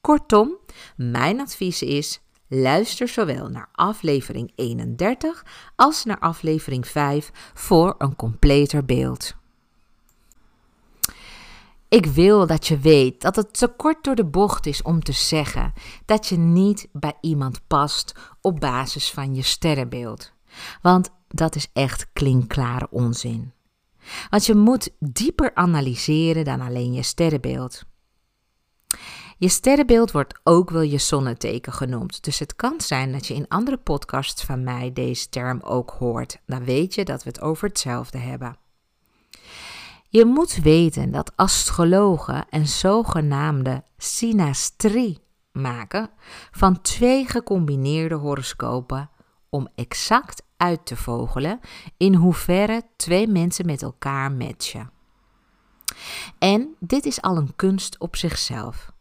Kortom, 0.00 0.56
mijn 0.96 1.40
advies 1.40 1.82
is: 1.82 2.20
luister 2.48 3.08
zowel 3.08 3.48
naar 3.48 3.68
aflevering 3.72 4.52
31 4.54 5.44
als 5.76 6.04
naar 6.04 6.18
aflevering 6.18 6.86
5 6.86 7.30
voor 7.54 7.94
een 7.98 8.16
completer 8.16 8.84
beeld. 8.84 9.36
Ik 11.88 12.06
wil 12.06 12.46
dat 12.46 12.66
je 12.66 12.78
weet 12.78 13.20
dat 13.20 13.36
het 13.36 13.58
te 13.58 13.68
kort 13.68 14.04
door 14.04 14.14
de 14.14 14.24
bocht 14.24 14.66
is 14.66 14.82
om 14.82 15.02
te 15.02 15.12
zeggen 15.12 15.72
dat 16.04 16.26
je 16.26 16.36
niet 16.36 16.88
bij 16.92 17.14
iemand 17.20 17.60
past 17.66 18.14
op 18.40 18.60
basis 18.60 19.10
van 19.10 19.34
je 19.34 19.42
sterrenbeeld. 19.42 20.32
Want 20.82 21.10
dat 21.28 21.54
is 21.54 21.68
echt 21.72 22.06
klinkklare 22.12 22.86
onzin. 22.90 23.52
Want 24.30 24.46
je 24.46 24.54
moet 24.54 24.90
dieper 24.98 25.54
analyseren 25.54 26.44
dan 26.44 26.60
alleen 26.60 26.92
je 26.92 27.02
sterrenbeeld. 27.02 27.84
Je 29.38 29.48
sterrenbeeld 29.48 30.10
wordt 30.10 30.40
ook 30.44 30.70
wel 30.70 30.82
je 30.82 30.98
zonneteken 30.98 31.72
genoemd, 31.72 32.24
dus 32.24 32.38
het 32.38 32.56
kan 32.56 32.80
zijn 32.80 33.12
dat 33.12 33.26
je 33.26 33.34
in 33.34 33.48
andere 33.48 33.76
podcasts 33.76 34.44
van 34.44 34.64
mij 34.64 34.92
deze 34.92 35.28
term 35.28 35.60
ook 35.60 35.90
hoort. 35.90 36.40
Dan 36.46 36.64
weet 36.64 36.94
je 36.94 37.04
dat 37.04 37.22
we 37.22 37.28
het 37.28 37.40
over 37.40 37.68
hetzelfde 37.68 38.18
hebben. 38.18 38.56
Je 40.08 40.24
moet 40.24 40.54
weten 40.54 41.10
dat 41.10 41.32
astrologen 41.36 42.46
een 42.50 42.66
zogenaamde 42.66 43.82
synastrie 43.96 45.18
maken 45.52 46.10
van 46.50 46.80
twee 46.80 47.26
gecombineerde 47.26 48.14
horoscopen 48.14 49.10
om 49.48 49.68
exact 49.74 50.42
uit 50.58 50.86
te 50.86 50.96
vogelen 50.96 51.60
in 51.96 52.14
hoeverre 52.14 52.82
twee 52.96 53.26
mensen 53.26 53.66
met 53.66 53.82
elkaar 53.82 54.32
matchen. 54.32 54.90
En 56.38 56.76
dit 56.80 57.04
is 57.04 57.22
al 57.22 57.36
een 57.36 57.56
kunst 57.56 57.98
op 57.98 58.16
zichzelf. 58.16 58.92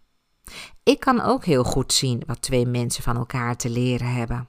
Ik 0.84 1.00
kan 1.00 1.22
ook 1.22 1.46
heel 1.46 1.63
goed 1.63 1.93
zien 1.93 2.24
wat 2.26 2.41
twee 2.41 2.65
mensen 2.65 3.04
van 3.04 3.15
elkaar 3.15 3.56
te 3.56 3.70
leren 3.70 4.13
hebben. 4.13 4.48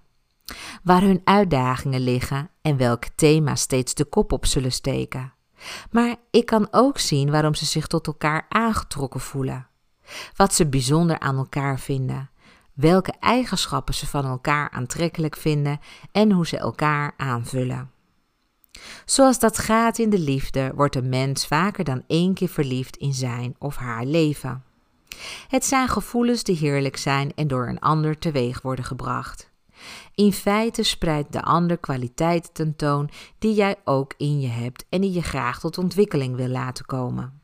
Waar 0.82 1.02
hun 1.02 1.20
uitdagingen 1.24 2.00
liggen 2.00 2.50
en 2.62 2.76
welke 2.76 3.08
thema's 3.14 3.60
steeds 3.60 3.94
de 3.94 4.04
kop 4.04 4.32
op 4.32 4.46
zullen 4.46 4.72
steken. 4.72 5.32
Maar 5.90 6.16
ik 6.30 6.46
kan 6.46 6.68
ook 6.70 6.98
zien 6.98 7.30
waarom 7.30 7.54
ze 7.54 7.64
zich 7.64 7.86
tot 7.86 8.06
elkaar 8.06 8.46
aangetrokken 8.48 9.20
voelen. 9.20 9.66
Wat 10.36 10.54
ze 10.54 10.68
bijzonder 10.68 11.18
aan 11.18 11.36
elkaar 11.36 11.78
vinden. 11.78 12.30
Welke 12.78 13.14
eigenschappen 13.20 13.94
ze 13.94 14.06
van 14.06 14.24
elkaar 14.24 14.70
aantrekkelijk 14.70 15.36
vinden 15.36 15.80
en 16.12 16.32
hoe 16.32 16.46
ze 16.46 16.56
elkaar 16.56 17.14
aanvullen. 17.16 17.90
Zoals 19.04 19.38
dat 19.38 19.58
gaat 19.58 19.98
in 19.98 20.10
de 20.10 20.18
liefde, 20.18 20.72
wordt 20.74 20.96
een 20.96 21.08
mens 21.08 21.46
vaker 21.46 21.84
dan 21.84 22.04
één 22.06 22.34
keer 22.34 22.48
verliefd 22.48 22.96
in 22.96 23.12
zijn 23.12 23.54
of 23.58 23.76
haar 23.76 24.04
leven. 24.04 24.64
Het 25.48 25.64
zijn 25.64 25.88
gevoelens 25.88 26.42
die 26.42 26.56
heerlijk 26.56 26.96
zijn 26.96 27.34
en 27.34 27.48
door 27.48 27.68
een 27.68 27.80
ander 27.80 28.18
teweeg 28.18 28.62
worden 28.62 28.84
gebracht. 28.84 29.50
In 30.14 30.32
feite 30.32 30.82
spreidt 30.82 31.32
de 31.32 31.42
ander 31.42 31.78
kwaliteiten 31.78 32.52
tentoon 32.52 33.10
die 33.38 33.54
jij 33.54 33.76
ook 33.84 34.14
in 34.16 34.40
je 34.40 34.48
hebt 34.48 34.84
en 34.88 35.00
die 35.00 35.12
je 35.12 35.22
graag 35.22 35.60
tot 35.60 35.78
ontwikkeling 35.78 36.36
wil 36.36 36.48
laten 36.48 36.86
komen. 36.86 37.40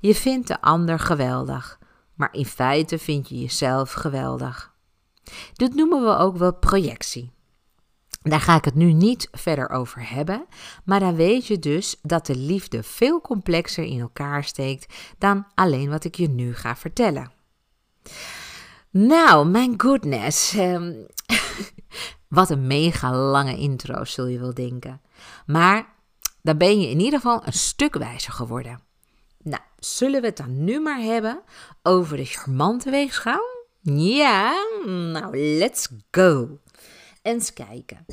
Je 0.00 0.14
vindt 0.14 0.48
de 0.48 0.60
ander 0.60 0.98
geweldig, 0.98 1.79
maar 2.20 2.28
in 2.32 2.46
feite 2.46 2.98
vind 2.98 3.28
je 3.28 3.40
jezelf 3.40 3.92
geweldig. 3.92 4.72
Dit 5.52 5.74
noemen 5.74 6.02
we 6.04 6.16
ook 6.16 6.36
wel 6.36 6.54
projectie. 6.54 7.32
Daar 8.22 8.40
ga 8.40 8.56
ik 8.56 8.64
het 8.64 8.74
nu 8.74 8.92
niet 8.92 9.28
verder 9.32 9.70
over 9.70 10.10
hebben, 10.10 10.46
maar 10.84 11.00
dan 11.00 11.14
weet 11.14 11.46
je 11.46 11.58
dus 11.58 11.96
dat 12.02 12.26
de 12.26 12.36
liefde 12.36 12.82
veel 12.82 13.20
complexer 13.20 13.84
in 13.84 14.00
elkaar 14.00 14.44
steekt 14.44 14.94
dan 15.18 15.46
alleen 15.54 15.90
wat 15.90 16.04
ik 16.04 16.14
je 16.14 16.28
nu 16.28 16.54
ga 16.54 16.76
vertellen. 16.76 17.32
Nou, 18.90 19.46
mijn 19.46 19.74
goodness. 19.80 20.54
Ehm, 20.54 20.92
wat 22.28 22.50
een 22.50 22.66
mega 22.66 23.12
lange 23.16 23.56
intro, 23.56 24.04
zul 24.04 24.26
je 24.26 24.38
wel 24.38 24.54
denken. 24.54 25.00
Maar 25.46 25.86
dan 26.42 26.58
ben 26.58 26.80
je 26.80 26.88
in 26.88 27.00
ieder 27.00 27.20
geval 27.20 27.46
een 27.46 27.52
stuk 27.52 27.94
wijzer 27.94 28.32
geworden. 28.32 28.89
Nou, 29.42 29.62
zullen 29.78 30.20
we 30.20 30.26
het 30.26 30.36
dan 30.36 30.64
nu 30.64 30.80
maar 30.80 31.00
hebben 31.00 31.42
over 31.82 32.16
de 32.16 32.24
charmante 32.24 32.90
weegschaal? 32.90 33.58
Ja, 33.82 34.66
nou, 34.86 35.38
let's 35.58 35.88
go. 36.10 36.58
Eens 37.22 37.52
kijken. 37.52 38.06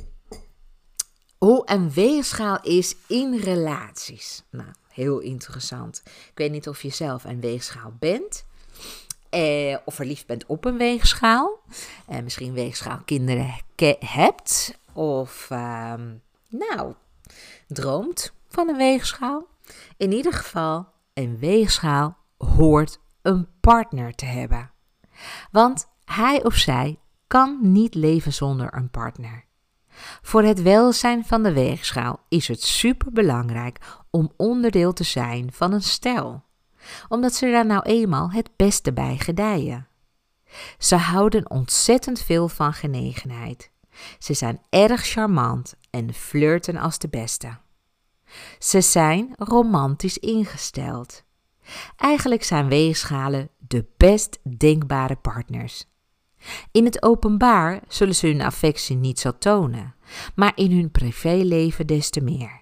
Hoe 1.38 1.62
een 1.66 1.92
weegschaal 1.92 2.60
is 2.62 2.96
in 3.08 3.38
relaties. 3.38 4.44
Nou, 4.50 4.70
heel 4.88 5.20
interessant. 5.20 6.02
Ik 6.06 6.32
weet 6.36 6.52
niet 6.52 6.68
of 6.68 6.82
je 6.82 6.90
zelf 6.90 7.24
een 7.24 7.42
weegschaal 7.42 7.94
bent. 8.00 8.46
Eh, 9.30 9.78
of 9.86 9.96
verliefd 9.96 10.26
bent 10.26 10.46
op 10.46 10.66
een 10.66 10.78
weegschaal. 10.78 11.60
En 12.08 12.24
misschien 12.24 12.54
weegschaalkinderen 12.54 13.54
hebt. 14.00 14.78
Of, 14.94 15.48
ehm, 15.50 16.16
nou, 16.50 16.94
droomt 17.68 18.34
van 18.48 18.70
een 18.70 18.78
weegschaal. 18.78 19.48
In 19.98 20.12
ieder 20.12 20.34
geval, 20.34 20.88
een 21.18 21.38
weegschaal 21.38 22.18
hoort 22.38 23.00
een 23.22 23.48
partner 23.60 24.16
te 24.16 24.26
hebben. 24.26 24.72
Want 25.52 25.88
hij 26.06 26.44
of 26.44 26.56
zij 26.56 27.00
kan 27.28 27.58
niet 27.62 27.96
leven 27.96 28.34
zonder 28.34 28.74
een 28.74 28.90
partner. 28.90 29.46
Voor 30.22 30.44
het 30.44 30.62
welzijn 30.62 31.26
van 31.26 31.44
de 31.44 31.54
weegschaal 31.54 32.20
is 32.30 32.48
het 32.48 32.64
superbelangrijk 32.64 33.80
om 34.10 34.32
onderdeel 34.38 34.94
te 34.94 35.04
zijn 35.04 35.54
van 35.54 35.72
een 35.72 35.84
stel 35.84 36.46
omdat 37.08 37.34
ze 37.34 37.52
daar 37.52 37.66
nou 37.66 37.82
eenmaal 37.82 38.32
het 38.32 38.50
beste 38.56 38.94
bij 38.94 39.18
gedijen. 39.18 39.88
Ze 40.78 40.96
houden 40.96 41.50
ontzettend 41.50 42.22
veel 42.22 42.48
van 42.48 42.74
genegenheid. 42.74 43.72
Ze 44.20 44.34
zijn 44.34 44.62
erg 44.70 45.06
charmant 45.06 45.76
en 45.90 46.14
flirten 46.14 46.78
als 46.78 47.00
de 47.00 47.08
beste. 47.08 47.58
Ze 48.60 48.82
zijn 48.82 49.34
romantisch 49.38 50.18
ingesteld. 50.18 51.24
Eigenlijk 51.96 52.44
zijn 52.44 52.68
weegschalen 52.68 53.50
de 53.58 53.86
best 53.98 54.40
denkbare 54.58 55.16
partners. 55.16 55.86
In 56.72 56.86
het 56.86 57.04
openbaar 57.04 57.82
zullen 57.88 58.16
ze 58.16 58.28
hun 58.28 58.42
affectie 58.42 58.96
niet 58.96 59.20
zo 59.20 59.38
tonen, 59.38 59.96
maar 60.36 60.52
in 60.56 60.72
hun 60.72 60.92
privéleven 60.92 61.88
des 61.88 62.10
te 62.10 62.22
meer. 62.22 62.62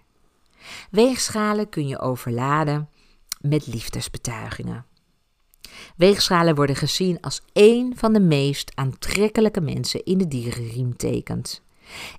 Weegschalen 0.92 1.70
kun 1.70 1.88
je 1.88 2.00
overladen 2.00 2.90
met 3.42 3.68
liefdesbetuigingen. 3.68 4.86
Weegschalen 5.98 6.56
worden 6.56 6.76
gezien 6.76 7.22
als 7.22 7.42
één 7.54 7.98
van 7.98 8.14
de 8.14 8.20
meest 8.20 8.72
aantrekkelijke 8.76 9.62
mensen 9.62 10.04
in 10.04 10.18
de 10.18 10.28
dierenriemtekens. 10.28 11.62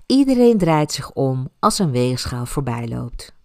Iedereen 0.05 0.57
draait 0.57 0.91
zich 0.91 1.11
om 1.11 1.49
als 1.59 1.79
een 1.79 1.91
weegschaal 1.91 2.45
voorbij 2.45 2.87
loopt. 2.87 3.35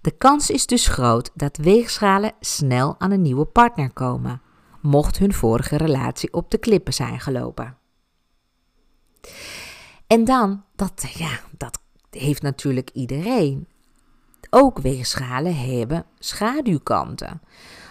De 0.00 0.10
kans 0.10 0.50
is 0.50 0.66
dus 0.66 0.86
groot 0.86 1.30
dat 1.34 1.56
weegschalen 1.56 2.32
snel 2.40 2.94
aan 2.98 3.10
een 3.10 3.22
nieuwe 3.22 3.44
partner 3.44 3.92
komen, 3.92 4.42
mocht 4.80 5.18
hun 5.18 5.32
vorige 5.32 5.76
relatie 5.76 6.32
op 6.32 6.50
de 6.50 6.58
klippen 6.58 6.94
zijn 6.94 7.20
gelopen. 7.20 7.76
En 10.06 10.24
dan, 10.24 10.64
dat, 10.76 11.12
ja, 11.14 11.40
dat 11.56 11.78
heeft 12.10 12.42
natuurlijk 12.42 12.90
iedereen. 12.92 13.68
Ook 14.50 14.78
weegschalen 14.78 15.56
hebben 15.56 16.06
schaduwkanten. 16.18 17.40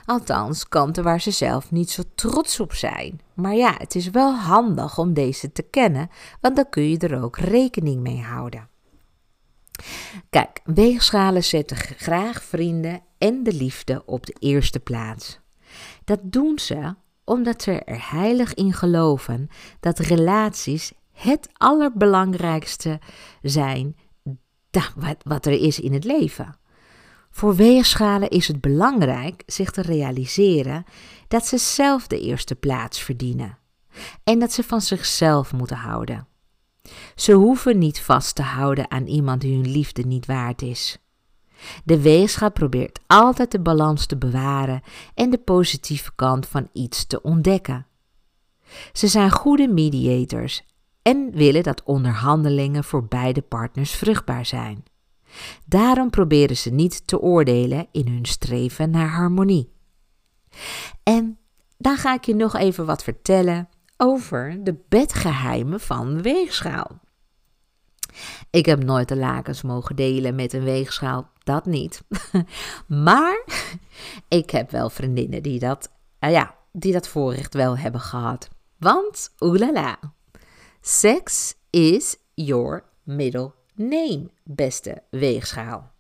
Althans, 0.06 0.68
kanten 0.68 1.04
waar 1.04 1.22
ze 1.22 1.32
zelf 1.32 1.72
niet 1.72 1.90
zo 1.90 2.04
trots 2.16 2.60
op 2.60 2.74
zijn. 2.74 3.22
Maar 3.34 3.56
ja, 3.56 3.76
het 3.78 3.96
is 3.96 4.10
wel 4.10 4.36
handig 4.36 4.98
om 4.98 5.14
deze 5.14 5.52
te 5.52 5.62
kennen, 5.62 6.10
want 6.42 6.56
dan 6.56 6.70
kun 6.70 6.90
je 6.90 6.98
er 6.98 7.24
ook 7.24 7.38
rekening 7.38 8.02
mee 8.02 8.22
houden. 8.22 8.70
Kijk, 10.30 10.62
weegschalen 10.64 11.44
zetten 11.44 11.78
graag 11.78 12.44
vrienden 12.44 13.02
en 13.18 13.44
de 13.44 13.54
liefde 13.54 14.06
op 14.06 14.26
de 14.26 14.36
eerste 14.40 14.80
plaats. 14.80 15.40
Dat 16.04 16.20
doen 16.24 16.60
ze 16.60 16.96
omdat 17.24 17.62
ze 17.62 17.72
er 17.72 18.12
heilig 18.12 18.54
in 18.54 18.74
geloven 18.74 19.50
dat 19.80 20.00
relaties 20.00 20.92
het 21.12 21.50
allerbelangrijkste 21.54 23.00
zijn 23.42 23.96
wat, 25.24 25.46
er 25.46 25.62
is 25.62 25.80
in 25.80 25.94
het 25.94 26.04
leven. 26.04 26.58
Voor 27.30 27.56
weegschalen 27.56 28.30
is 28.30 28.48
het 28.48 28.62
belangrijk 28.62 29.44
zich 29.46 29.72
te 29.72 29.82
realiseren 29.82 30.84
dat 31.28 31.46
ze 31.46 31.58
zelf 31.58 32.08
de 32.08 32.20
eerste 32.20 32.56
plaats 32.56 33.02
verdienen 33.02 33.58
en 34.24 34.40
dat 34.40 34.52
ze 34.52 34.64
van 34.64 34.82
zichzelf 34.82 35.54
moeten 35.54 35.78
houden. 35.78 36.29
Ze 37.20 37.34
hoeven 37.34 37.78
niet 37.78 38.02
vast 38.02 38.36
te 38.36 38.42
houden 38.42 38.92
aan 38.92 39.06
iemand 39.06 39.42
die 39.42 39.56
hun 39.56 39.72
liefde 39.72 40.02
niet 40.06 40.26
waard 40.26 40.62
is. 40.62 40.98
De 41.84 42.02
weegschaal 42.02 42.52
probeert 42.52 43.00
altijd 43.08 43.52
de 43.52 43.60
balans 43.60 44.06
te 44.06 44.18
bewaren 44.18 44.82
en 45.14 45.30
de 45.30 45.38
positieve 45.38 46.12
kant 46.16 46.48
van 46.48 46.70
iets 46.74 47.06
te 47.06 47.22
ontdekken. 47.22 47.88
Ze 48.94 49.08
zijn 49.08 49.32
goede 49.32 49.68
mediators 49.68 50.64
en 51.02 51.32
willen 51.32 51.64
dat 51.64 51.84
onderhandelingen 51.84 52.84
voor 52.84 53.06
beide 53.06 53.42
partners 53.42 53.92
vruchtbaar 53.92 54.46
zijn. 54.46 54.84
Daarom 55.66 56.10
proberen 56.10 56.58
ze 56.58 56.70
niet 56.70 57.08
te 57.08 57.20
oordelen 57.20 57.88
in 57.92 58.08
hun 58.08 58.26
streven 58.26 58.90
naar 58.90 59.10
harmonie. 59.10 59.72
En 61.04 61.38
dan 61.78 61.98
ga 61.98 62.14
ik 62.14 62.26
je 62.26 62.36
nog 62.36 62.56
even 62.56 62.86
wat 62.86 63.04
vertellen 63.04 63.70
over 63.98 64.60
de 64.64 64.76
bedgeheimen 64.90 65.80
van 65.80 66.22
weegschaal. 66.22 67.08
Ik 68.50 68.66
heb 68.66 68.84
nooit 68.84 69.08
de 69.08 69.16
lakens 69.16 69.62
mogen 69.62 69.96
delen 69.96 70.36
met 70.36 70.54
een 70.54 70.64
weegschaal, 70.64 71.30
dat 71.44 71.66
niet. 71.66 72.02
maar 73.06 73.44
ik 74.28 74.50
heb 74.50 74.72
wel 74.72 74.90
vriendinnen 74.90 75.44
die 75.44 75.60
dat, 75.60 75.92
uh, 76.20 76.32
ja, 76.32 76.56
die 76.72 76.94
dat 76.94 77.08
voorrecht 77.08 77.54
wel 77.54 77.78
hebben 77.78 78.02
gehad. 78.02 78.50
Want, 78.78 79.30
oelala, 79.40 80.00
sex 80.82 81.56
is 81.70 82.16
your 82.34 82.84
middle 83.04 83.54
name, 83.76 84.30
beste 84.44 85.04
weegschaal. 85.10 85.92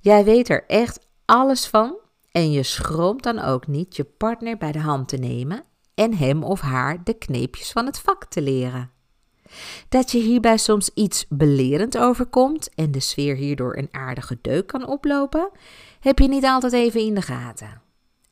Jij 0.00 0.24
weet 0.24 0.48
er 0.48 0.64
echt 0.66 1.06
alles 1.24 1.66
van 1.66 1.96
en 2.30 2.50
je 2.50 2.62
schroomt 2.62 3.22
dan 3.22 3.38
ook 3.38 3.66
niet 3.66 3.96
je 3.96 4.04
partner 4.04 4.56
bij 4.56 4.72
de 4.72 4.80
hand 4.80 5.08
te 5.08 5.16
nemen 5.16 5.64
en 5.94 6.14
hem 6.14 6.42
of 6.42 6.60
haar 6.60 7.04
de 7.04 7.14
kneepjes 7.14 7.72
van 7.72 7.86
het 7.86 7.98
vak 7.98 8.24
te 8.24 8.42
leren. 8.42 8.90
Dat 9.88 10.10
je 10.10 10.18
hierbij 10.18 10.56
soms 10.56 10.90
iets 10.94 11.26
belerend 11.28 11.98
overkomt 11.98 12.74
en 12.74 12.90
de 12.90 13.00
sfeer 13.00 13.36
hierdoor 13.36 13.76
een 13.76 13.88
aardige 13.90 14.38
deuk 14.42 14.66
kan 14.66 14.86
oplopen, 14.86 15.50
heb 16.00 16.18
je 16.18 16.28
niet 16.28 16.44
altijd 16.44 16.72
even 16.72 17.00
in 17.00 17.14
de 17.14 17.22
gaten. 17.22 17.82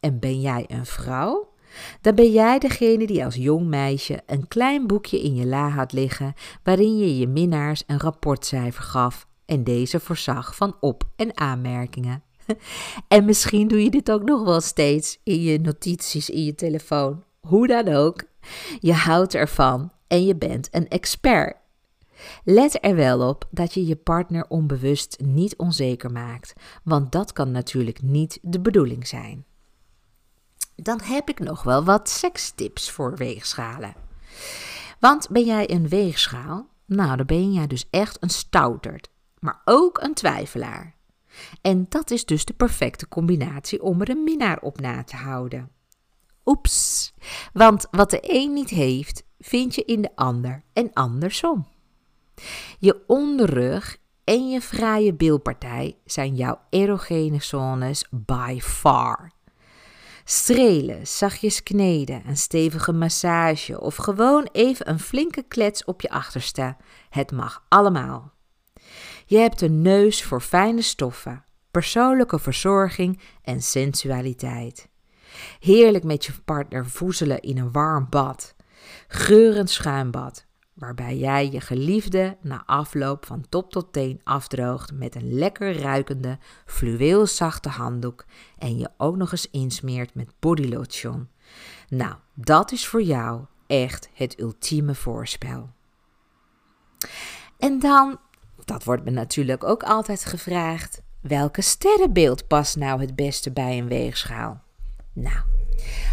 En 0.01 0.19
ben 0.19 0.41
jij 0.41 0.65
een 0.69 0.87
vrouw? 0.87 1.55
Dan 2.01 2.15
ben 2.15 2.33
jij 2.33 2.59
degene 2.59 3.07
die 3.07 3.25
als 3.25 3.35
jong 3.35 3.67
meisje 3.67 4.23
een 4.27 4.49
klein 4.49 4.87
boekje 4.87 5.23
in 5.23 5.35
je 5.35 5.47
la 5.47 5.69
had 5.69 5.93
liggen 5.93 6.35
waarin 6.63 6.99
je 6.99 7.19
je 7.19 7.27
minnaars 7.27 7.83
een 7.87 8.01
rapportcijfer 8.01 8.83
gaf 8.83 9.27
en 9.45 9.65
deze 9.65 10.01
voorzag 10.01 10.57
van 10.57 10.77
op- 10.81 11.09
en 11.17 11.37
aanmerkingen. 11.39 12.23
En 13.09 13.25
misschien 13.25 13.69
doe 13.69 13.85
je 13.85 13.91
dit 13.91 14.11
ook 14.11 14.23
nog 14.23 14.45
wel 14.45 14.61
steeds 14.61 15.21
in 15.23 15.43
je 15.43 15.59
notities 15.59 16.31
in 16.31 16.45
je 16.45 16.55
telefoon. 16.55 17.25
Hoe 17.41 17.67
dan 17.67 17.89
ook, 17.89 18.23
je 18.81 18.93
houdt 18.93 19.35
ervan 19.35 19.93
en 20.07 20.25
je 20.25 20.37
bent 20.37 20.69
een 20.71 20.88
expert. 20.88 21.57
Let 22.45 22.85
er 22.85 22.95
wel 22.95 23.29
op 23.29 23.49
dat 23.51 23.75
je 23.75 23.87
je 23.87 23.97
partner 23.97 24.45
onbewust 24.49 25.21
niet 25.21 25.57
onzeker 25.57 26.11
maakt, 26.12 26.53
want 26.83 27.12
dat 27.12 27.33
kan 27.33 27.51
natuurlijk 27.51 28.03
niet 28.03 28.38
de 28.42 28.61
bedoeling 28.61 29.07
zijn. 29.07 29.45
Dan 30.75 31.01
heb 31.03 31.29
ik 31.29 31.38
nog 31.38 31.62
wel 31.62 31.85
wat 31.85 32.09
sekstips 32.09 32.90
voor 32.90 33.16
weegschalen. 33.16 33.95
Want 35.01 35.29
ben 35.29 35.45
jij 35.45 35.71
een 35.71 35.88
weegschaal? 35.88 36.66
Nou, 36.87 37.16
dan 37.16 37.27
ben 37.27 37.53
jij 37.53 37.66
dus 37.66 37.87
echt 37.90 38.23
een 38.23 38.31
stouterd, 38.31 39.11
maar 39.38 39.61
ook 39.64 39.99
een 40.03 40.14
twijfelaar. 40.14 40.95
En 41.61 41.87
dat 41.88 42.11
is 42.11 42.25
dus 42.25 42.45
de 42.45 42.55
perfecte 42.55 43.09
combinatie 43.09 43.83
om 43.83 44.01
er 44.01 44.11
een 44.11 44.25
minnaar 44.25 44.59
op 44.61 44.81
na 44.81 45.05
te 45.05 45.16
houden. 45.16 45.71
Oeps, 46.47 47.13
want 47.53 47.87
wat 47.91 48.11
de 48.11 48.19
een 48.23 48.53
niet 48.53 48.71
heeft, 48.71 49.23
vind 49.39 49.75
je 49.75 49.85
in 49.85 50.03
de 50.03 50.11
ander 50.15 50.63
en 50.73 50.93
andersom. 50.93 51.67
Je 52.79 53.05
onderrug 53.07 53.97
en 54.25 54.49
je 54.51 54.61
vrije 54.61 55.15
bilpartij 55.15 55.97
zijn 56.05 56.35
jouw 56.35 56.61
erogene 56.71 57.43
zones 57.43 58.05
by 58.11 58.59
far. 58.63 59.33
Strelen, 60.25 61.07
zachtjes 61.07 61.63
kneden, 61.63 62.23
een 62.27 62.37
stevige 62.37 62.93
massage 62.93 63.81
of 63.81 63.97
gewoon 63.97 64.49
even 64.53 64.89
een 64.89 65.01
flinke 65.01 65.43
klets 65.43 65.85
op 65.85 66.01
je 66.01 66.11
achterste. 66.11 66.77
Het 67.11 67.33
mag 67.33 67.65
allemaal. 67.69 68.33
Je 69.27 69.39
hebt 69.39 69.61
een 69.61 69.83
neus 69.83 70.25
voor 70.25 70.41
fijne 70.41 70.83
stoffen, 70.83 71.45
persoonlijke 71.71 72.39
verzorging 72.39 73.21
en 73.43 73.63
sensualiteit. 73.63 74.89
Heerlijk 75.61 76.05
met 76.05 76.25
je 76.25 76.33
partner 76.44 76.87
voezelen 76.87 77.40
in 77.40 77.59
een 77.59 77.72
warm 77.72 78.07
bad. 78.11 78.55
Geurend 79.09 79.70
schuimbad, 79.70 80.46
waarbij 80.75 81.16
jij 81.16 81.51
je 81.51 81.61
geliefde 81.61 82.37
na 82.40 82.62
afloop 82.66 83.27
van 83.27 83.46
top 83.49 83.70
tot 83.70 83.92
teen 83.92 84.20
afdroogt 84.25 84.92
met 84.92 85.14
een 85.14 85.33
lekker 85.33 85.81
ruikende, 85.81 86.38
fluweelzachte 86.66 87.68
handdoek 87.68 88.25
en 88.59 88.79
je 88.79 88.90
ook 88.96 89.16
nog 89.16 89.33
eens 89.33 89.51
insmeert 89.51 90.14
met 90.14 90.33
bodylotion. 90.38 91.29
Nou, 91.88 92.14
dat 92.35 92.72
is 92.72 92.87
voor 92.87 93.03
jou 93.03 93.44
echt 93.66 94.09
het 94.14 94.40
ultieme 94.40 94.94
voorspel. 94.94 95.70
En 97.59 97.79
dan, 97.79 98.18
dat 98.64 98.85
wordt 98.85 99.05
me 99.05 99.11
natuurlijk 99.11 99.64
ook 99.64 99.83
altijd 99.83 100.25
gevraagd, 100.25 101.03
welke 101.20 101.62
sterrenbeeld 101.62 102.46
past 102.46 102.77
nou 102.77 103.01
het 103.01 103.16
beste 103.16 103.53
bij 103.53 103.79
een 103.79 103.88
weegschaal? 103.88 104.64
Nou, 105.17 105.45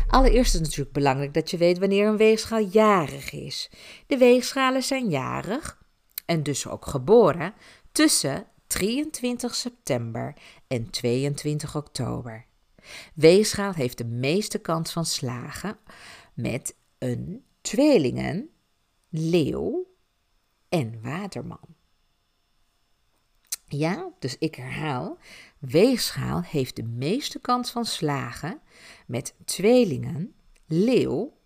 allereerst 0.07 0.53
is 0.53 0.59
het 0.59 0.61
natuurlijk 0.61 0.91
belangrijk 0.91 1.33
dat 1.33 1.51
je 1.51 1.57
weet 1.57 1.77
wanneer 1.77 2.07
een 2.07 2.17
weegschaal 2.17 2.59
jarig 2.59 3.31
is. 3.31 3.69
De 4.07 4.17
weegschalen 4.17 4.83
zijn 4.83 5.09
jarig 5.09 5.81
en 6.25 6.43
dus 6.43 6.67
ook 6.67 6.85
geboren 6.85 7.53
tussen 7.91 8.47
23 8.67 9.55
september 9.55 10.33
en 10.67 10.89
22 10.89 11.75
oktober. 11.75 12.45
Weegschaal 13.13 13.73
heeft 13.73 13.97
de 13.97 14.05
meeste 14.05 14.59
kans 14.59 14.91
van 14.91 15.05
slagen 15.05 15.77
met 16.33 16.75
een 16.97 17.45
tweelingen, 17.61 18.49
leeuw 19.09 19.87
en 20.69 21.01
waterman. 21.01 21.75
Ja, 23.67 24.11
dus 24.19 24.37
ik 24.37 24.55
herhaal, 24.55 25.17
weegschaal 25.69 26.41
heeft 26.41 26.75
de 26.75 26.83
meeste 26.83 27.39
kans 27.39 27.71
van 27.71 27.85
slagen 27.85 28.61
met 29.07 29.35
tweelingen, 29.45 30.35
leeuw 30.67 31.37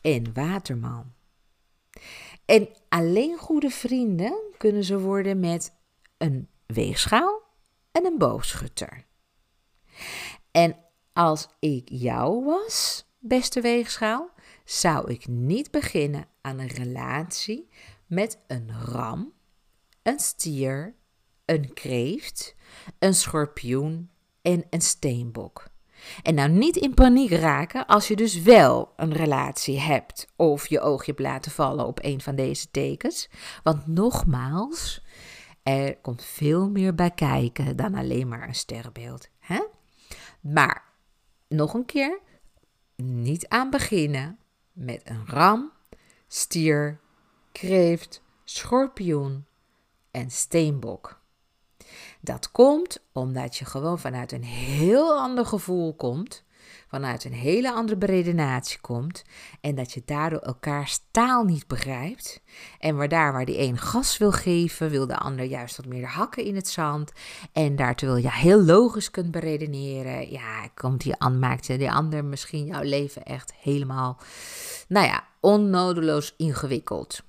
en 0.00 0.32
waterman. 0.32 1.12
En 2.44 2.68
alleen 2.88 3.36
goede 3.38 3.70
vrienden 3.70 4.40
kunnen 4.56 4.84
ze 4.84 4.98
worden 4.98 5.40
met 5.40 5.74
een 6.16 6.48
weegschaal 6.66 7.42
en 7.92 8.04
een 8.04 8.18
boogschutter. 8.18 9.06
En 10.50 10.76
als 11.12 11.48
ik 11.58 11.88
jou 11.88 12.44
was, 12.44 13.06
beste 13.18 13.60
weegschaal, 13.60 14.30
zou 14.64 15.10
ik 15.10 15.26
niet 15.26 15.70
beginnen 15.70 16.26
aan 16.40 16.58
een 16.58 16.68
relatie 16.68 17.68
met 18.06 18.38
een 18.46 18.70
ram, 18.84 19.32
een 20.02 20.18
stier, 20.18 20.94
een 21.44 21.72
kreeft, 21.72 22.56
een 22.98 23.14
schorpioen 23.14 24.10
en 24.42 24.64
een 24.70 24.80
steenbok. 24.80 25.66
En 26.22 26.34
nou 26.34 26.48
niet 26.48 26.76
in 26.76 26.94
paniek 26.94 27.30
raken 27.30 27.86
als 27.86 28.08
je 28.08 28.16
dus 28.16 28.42
wel 28.42 28.92
een 28.96 29.12
relatie 29.12 29.80
hebt 29.80 30.26
of 30.36 30.66
je 30.66 30.80
oog 30.80 31.06
hebt 31.06 31.20
laten 31.20 31.50
vallen 31.50 31.86
op 31.86 31.98
een 32.02 32.20
van 32.20 32.34
deze 32.36 32.70
tekens. 32.70 33.28
Want 33.62 33.86
nogmaals, 33.86 35.02
er 35.62 35.96
komt 35.96 36.24
veel 36.24 36.70
meer 36.70 36.94
bij 36.94 37.10
kijken 37.10 37.76
dan 37.76 37.94
alleen 37.94 38.28
maar 38.28 38.48
een 38.48 38.54
sterrenbeeld. 38.54 39.28
Hè? 39.38 39.62
Maar 40.40 40.84
nog 41.48 41.74
een 41.74 41.84
keer, 41.84 42.20
niet 42.96 43.48
aan 43.48 43.70
beginnen 43.70 44.38
met 44.72 45.00
een 45.04 45.26
ram, 45.26 45.72
stier, 46.28 47.00
kreeft, 47.52 48.22
schorpioen 48.44 49.46
en 50.10 50.30
steenbok. 50.30 51.20
Dat 52.20 52.50
komt 52.50 53.04
omdat 53.12 53.56
je 53.56 53.64
gewoon 53.64 53.98
vanuit 53.98 54.32
een 54.32 54.44
heel 54.44 55.18
ander 55.18 55.46
gevoel 55.46 55.94
komt, 55.94 56.44
vanuit 56.88 57.24
een 57.24 57.32
hele 57.32 57.72
andere 57.72 57.98
beredenatie 57.98 58.80
komt 58.80 59.24
en 59.60 59.74
dat 59.74 59.92
je 59.92 60.02
daardoor 60.04 60.38
elkaars 60.38 61.00
taal 61.10 61.44
niet 61.44 61.66
begrijpt. 61.66 62.42
En 62.78 62.96
waar 62.96 63.08
daar 63.08 63.32
waar 63.32 63.44
die 63.44 63.58
een 63.58 63.78
gas 63.78 64.18
wil 64.18 64.32
geven, 64.32 64.90
wil 64.90 65.06
de 65.06 65.16
ander 65.16 65.44
juist 65.44 65.76
wat 65.76 65.86
meer 65.86 66.06
hakken 66.06 66.44
in 66.44 66.54
het 66.54 66.68
zand. 66.68 67.12
En 67.52 67.76
daar 67.76 67.94
terwijl 67.94 68.22
je 68.22 68.32
heel 68.32 68.62
logisch 68.62 69.10
kunt 69.10 69.30
beredeneren, 69.30 70.30
ja, 70.30 70.68
komt 70.74 71.00
die, 71.02 71.14
maakt 71.38 71.66
die 71.66 71.90
ander 71.90 72.24
misschien 72.24 72.66
jouw 72.66 72.82
leven 72.82 73.22
echt 73.22 73.54
helemaal, 73.60 74.18
nou 74.88 75.06
ja, 75.06 75.24
onnodeloos 75.40 76.34
ingewikkeld. 76.36 77.26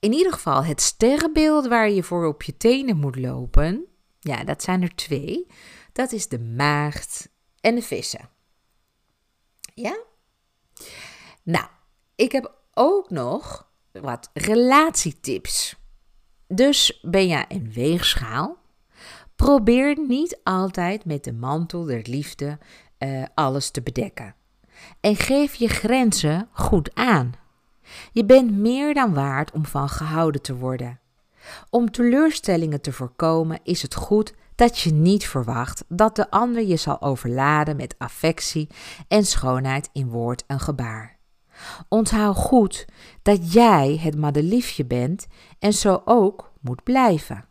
In 0.00 0.12
ieder 0.12 0.32
geval, 0.32 0.64
het 0.64 0.80
sterrenbeeld 0.80 1.66
waar 1.66 1.90
je 1.90 2.02
voor 2.02 2.26
op 2.26 2.42
je 2.42 2.56
tenen 2.56 2.96
moet 2.96 3.16
lopen, 3.16 3.84
Ja, 4.22 4.44
dat 4.44 4.62
zijn 4.62 4.82
er 4.82 4.94
twee. 4.94 5.46
Dat 5.92 6.12
is 6.12 6.28
de 6.28 6.38
maagd 6.38 7.28
en 7.60 7.74
de 7.74 7.82
vissen. 7.82 8.28
Ja? 9.74 9.98
Nou, 11.42 11.66
ik 12.14 12.32
heb 12.32 12.54
ook 12.74 13.10
nog 13.10 13.70
wat 13.92 14.30
relatietips. 14.32 15.76
Dus 16.46 17.00
ben 17.02 17.26
jij 17.26 17.44
een 17.48 17.72
weegschaal? 17.72 18.58
Probeer 19.36 19.98
niet 20.06 20.40
altijd 20.42 21.04
met 21.04 21.24
de 21.24 21.32
mantel 21.32 21.84
der 21.84 22.02
liefde 22.02 22.58
uh, 22.98 23.24
alles 23.34 23.70
te 23.70 23.82
bedekken. 23.82 24.34
En 25.00 25.16
geef 25.16 25.54
je 25.54 25.68
grenzen 25.68 26.48
goed 26.52 26.94
aan. 26.94 27.39
Je 28.12 28.24
bent 28.24 28.50
meer 28.50 28.94
dan 28.94 29.14
waard 29.14 29.52
om 29.52 29.66
van 29.66 29.88
gehouden 29.88 30.42
te 30.42 30.56
worden. 30.56 31.00
Om 31.70 31.90
teleurstellingen 31.90 32.80
te 32.80 32.92
voorkomen 32.92 33.60
is 33.62 33.82
het 33.82 33.94
goed 33.94 34.34
dat 34.54 34.78
je 34.78 34.92
niet 34.92 35.26
verwacht 35.26 35.84
dat 35.88 36.16
de 36.16 36.30
ander 36.30 36.62
je 36.62 36.76
zal 36.76 37.02
overladen 37.02 37.76
met 37.76 37.94
affectie 37.98 38.68
en 39.08 39.24
schoonheid 39.24 39.90
in 39.92 40.08
woord 40.08 40.44
en 40.46 40.60
gebaar. 40.60 41.18
Onthoud 41.88 42.36
goed 42.36 42.86
dat 43.22 43.52
jij 43.52 43.98
het 44.00 44.16
madeliefje 44.16 44.84
bent 44.84 45.26
en 45.58 45.72
zo 45.72 46.02
ook 46.04 46.52
moet 46.60 46.82
blijven. 46.82 47.44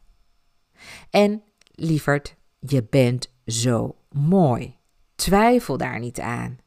En 1.10 1.44
lieverd, 1.72 2.36
je 2.60 2.84
bent 2.90 3.34
zo 3.46 3.96
mooi. 4.10 4.78
Twijfel 5.16 5.78
daar 5.78 6.00
niet 6.00 6.20
aan. 6.20 6.58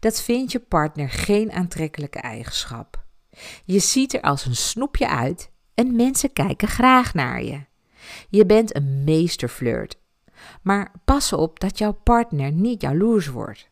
Dat 0.00 0.22
vindt 0.22 0.52
je 0.52 0.60
partner 0.60 1.10
geen 1.10 1.52
aantrekkelijke 1.52 2.18
eigenschap. 2.18 3.03
Je 3.64 3.78
ziet 3.78 4.14
er 4.14 4.20
als 4.20 4.44
een 4.44 4.56
snoepje 4.56 5.08
uit 5.08 5.50
en 5.74 5.96
mensen 5.96 6.32
kijken 6.32 6.68
graag 6.68 7.14
naar 7.14 7.42
je. 7.42 7.64
Je 8.28 8.46
bent 8.46 8.76
een 8.76 9.04
meesterflirt. 9.04 10.02
Maar 10.62 10.92
pas 11.04 11.32
op 11.32 11.60
dat 11.60 11.78
jouw 11.78 11.92
partner 11.92 12.52
niet 12.52 12.80
jaloers 12.80 13.26
wordt. 13.26 13.70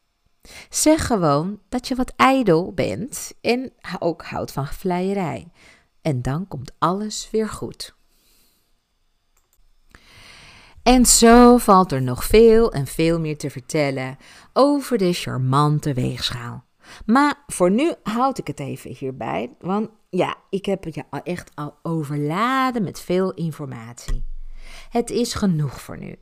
Zeg 0.68 1.06
gewoon 1.06 1.60
dat 1.68 1.88
je 1.88 1.94
wat 1.94 2.12
ijdel 2.16 2.72
bent 2.72 3.34
en 3.40 3.72
ook 3.98 4.24
houdt 4.24 4.52
van 4.52 4.66
vleierij. 4.66 5.50
En 6.02 6.22
dan 6.22 6.48
komt 6.48 6.72
alles 6.78 7.28
weer 7.30 7.48
goed. 7.48 7.94
En 10.82 11.06
zo 11.06 11.56
valt 11.56 11.92
er 11.92 12.02
nog 12.02 12.24
veel 12.24 12.72
en 12.72 12.86
veel 12.86 13.20
meer 13.20 13.38
te 13.38 13.50
vertellen 13.50 14.16
over 14.52 14.98
de 14.98 15.12
charmante 15.12 15.94
weegschaal. 15.94 16.64
Maar 17.06 17.42
voor 17.46 17.70
nu 17.70 17.94
houd 18.02 18.38
ik 18.38 18.46
het 18.46 18.60
even 18.60 18.90
hierbij, 18.94 19.50
want 19.60 19.88
ja, 20.10 20.36
ik 20.50 20.66
heb 20.66 20.84
je 20.84 21.04
echt 21.24 21.50
al 21.54 21.74
overladen 21.82 22.82
met 22.82 23.00
veel 23.00 23.32
informatie. 23.32 24.24
Het 24.90 25.10
is 25.10 25.34
genoeg 25.34 25.80
voor 25.80 25.98
nu. 25.98 26.18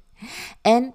En 0.62 0.94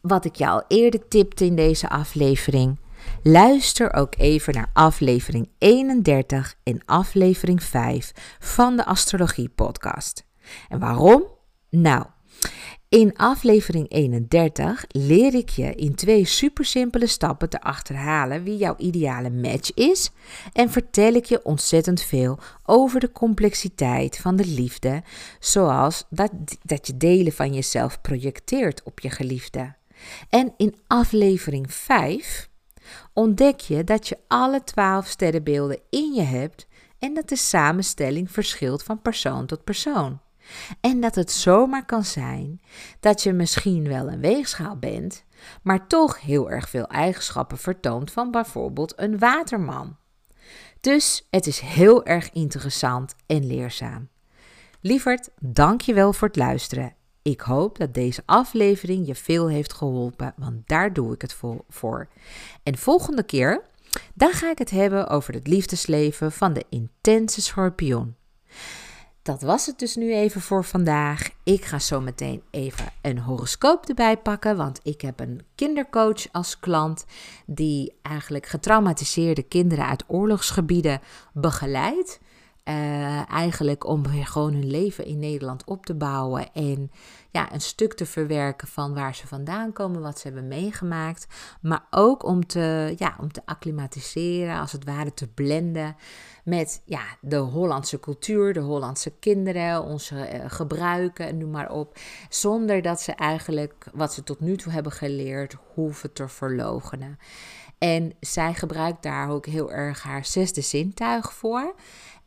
wat 0.00 0.24
ik 0.24 0.34
je 0.34 0.48
al 0.48 0.64
eerder 0.68 1.08
tipte 1.08 1.44
in 1.44 1.56
deze 1.56 1.88
aflevering, 1.88 2.78
luister 3.22 3.92
ook 3.94 4.14
even 4.16 4.54
naar 4.54 4.70
aflevering 4.72 5.48
31 5.58 6.54
en 6.62 6.84
aflevering 6.84 7.62
5 7.62 8.12
van 8.38 8.76
de 8.76 8.84
Astrologie 8.84 9.48
Podcast. 9.48 10.24
En 10.68 10.78
waarom? 10.78 11.24
Nou, 11.70 12.06
in 12.92 13.16
aflevering 13.16 13.86
31 13.88 14.84
leer 14.88 15.34
ik 15.34 15.48
je 15.48 15.74
in 15.74 15.94
twee 15.94 16.24
supersimpele 16.24 17.06
stappen 17.06 17.48
te 17.48 17.60
achterhalen 17.60 18.42
wie 18.42 18.56
jouw 18.56 18.74
ideale 18.76 19.30
match 19.30 19.74
is 19.74 20.10
en 20.52 20.70
vertel 20.70 21.12
ik 21.12 21.24
je 21.24 21.44
ontzettend 21.44 22.02
veel 22.02 22.38
over 22.64 23.00
de 23.00 23.12
complexiteit 23.12 24.18
van 24.18 24.36
de 24.36 24.46
liefde, 24.46 25.02
zoals 25.40 26.04
dat, 26.10 26.30
dat 26.62 26.86
je 26.86 26.96
delen 26.96 27.32
van 27.32 27.54
jezelf 27.54 28.00
projecteert 28.00 28.82
op 28.82 29.00
je 29.00 29.10
geliefde. 29.10 29.74
En 30.28 30.54
in 30.56 30.76
aflevering 30.86 31.74
5 31.74 32.48
ontdek 33.12 33.60
je 33.60 33.84
dat 33.84 34.08
je 34.08 34.18
alle 34.28 34.64
12 34.64 35.06
sterrenbeelden 35.06 35.80
in 35.90 36.12
je 36.12 36.22
hebt 36.22 36.66
en 36.98 37.14
dat 37.14 37.28
de 37.28 37.36
samenstelling 37.36 38.30
verschilt 38.30 38.82
van 38.82 39.02
persoon 39.02 39.46
tot 39.46 39.64
persoon. 39.64 40.20
En 40.80 41.00
dat 41.00 41.14
het 41.14 41.30
zomaar 41.30 41.84
kan 41.84 42.04
zijn 42.04 42.60
dat 43.00 43.22
je 43.22 43.32
misschien 43.32 43.88
wel 43.88 44.08
een 44.08 44.20
weegschaal 44.20 44.76
bent, 44.76 45.24
maar 45.62 45.86
toch 45.86 46.20
heel 46.20 46.50
erg 46.50 46.68
veel 46.68 46.86
eigenschappen 46.86 47.58
vertoont 47.58 48.12
van 48.12 48.30
bijvoorbeeld 48.30 48.92
een 48.96 49.18
waterman. 49.18 49.96
Dus 50.80 51.26
het 51.30 51.46
is 51.46 51.60
heel 51.60 52.04
erg 52.04 52.32
interessant 52.32 53.14
en 53.26 53.46
leerzaam. 53.46 54.08
Lieverd, 54.80 55.28
dank 55.40 55.80
je 55.80 55.94
wel 55.94 56.12
voor 56.12 56.28
het 56.28 56.36
luisteren. 56.36 56.94
Ik 57.22 57.40
hoop 57.40 57.78
dat 57.78 57.94
deze 57.94 58.22
aflevering 58.26 59.06
je 59.06 59.14
veel 59.14 59.48
heeft 59.48 59.72
geholpen, 59.72 60.34
want 60.36 60.68
daar 60.68 60.92
doe 60.92 61.14
ik 61.14 61.22
het 61.22 61.36
voor. 61.68 62.08
En 62.62 62.78
volgende 62.78 63.22
keer, 63.22 63.62
dan 64.14 64.32
ga 64.32 64.50
ik 64.50 64.58
het 64.58 64.70
hebben 64.70 65.08
over 65.08 65.34
het 65.34 65.46
liefdesleven 65.46 66.32
van 66.32 66.52
de 66.52 66.64
intense 66.68 67.42
schorpioen. 67.42 68.16
Dat 69.22 69.42
was 69.42 69.66
het 69.66 69.78
dus 69.78 69.96
nu 69.96 70.14
even 70.14 70.40
voor 70.40 70.64
vandaag. 70.64 71.30
Ik 71.42 71.64
ga 71.64 71.78
zo 71.78 72.00
meteen 72.00 72.42
even 72.50 72.92
een 73.02 73.18
horoscoop 73.18 73.88
erbij 73.88 74.16
pakken, 74.16 74.56
want 74.56 74.80
ik 74.82 75.00
heb 75.00 75.20
een 75.20 75.44
kindercoach 75.54 76.32
als 76.32 76.58
klant 76.58 77.04
die 77.46 77.92
eigenlijk 78.02 78.46
getraumatiseerde 78.46 79.42
kinderen 79.42 79.86
uit 79.86 80.04
oorlogsgebieden 80.06 81.00
begeleidt. 81.32 82.20
Uh, 82.64 83.30
eigenlijk 83.30 83.86
om 83.86 84.06
gewoon 84.06 84.52
hun 84.52 84.70
leven 84.70 85.04
in 85.04 85.18
Nederland 85.18 85.64
op 85.64 85.86
te 85.86 85.94
bouwen 85.94 86.52
en 86.52 86.90
ja, 87.30 87.52
een 87.52 87.60
stuk 87.60 87.94
te 87.94 88.06
verwerken 88.06 88.68
van 88.68 88.94
waar 88.94 89.14
ze 89.14 89.26
vandaan 89.26 89.72
komen, 89.72 90.00
wat 90.00 90.18
ze 90.18 90.26
hebben 90.26 90.48
meegemaakt. 90.48 91.26
Maar 91.60 91.86
ook 91.90 92.24
om 92.24 92.46
te, 92.46 92.94
ja, 92.96 93.16
om 93.20 93.32
te 93.32 93.42
acclimatiseren, 93.44 94.58
als 94.58 94.72
het 94.72 94.84
ware 94.84 95.14
te 95.14 95.28
blenden 95.28 95.96
met 96.44 96.82
ja, 96.84 97.02
de 97.20 97.36
Hollandse 97.36 98.00
cultuur, 98.00 98.52
de 98.52 98.60
Hollandse 98.60 99.10
kinderen, 99.10 99.82
onze 99.82 100.14
uh, 100.14 100.44
gebruiken, 100.46 101.38
noem 101.38 101.50
maar 101.50 101.70
op. 101.70 101.98
Zonder 102.28 102.82
dat 102.82 103.00
ze 103.00 103.12
eigenlijk 103.12 103.86
wat 103.92 104.12
ze 104.12 104.22
tot 104.22 104.40
nu 104.40 104.56
toe 104.56 104.72
hebben 104.72 104.92
geleerd 104.92 105.56
hoeven 105.74 106.12
te 106.12 106.28
verlogenen. 106.28 107.18
En 107.78 108.12
zij 108.20 108.54
gebruikt 108.54 109.02
daar 109.02 109.30
ook 109.30 109.46
heel 109.46 109.72
erg 109.72 110.02
haar 110.02 110.24
zesde 110.24 110.60
zintuig 110.60 111.32
voor. 111.32 111.74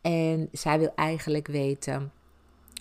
En 0.06 0.48
zij 0.52 0.78
wil 0.78 0.92
eigenlijk 0.94 1.46
weten 1.46 2.12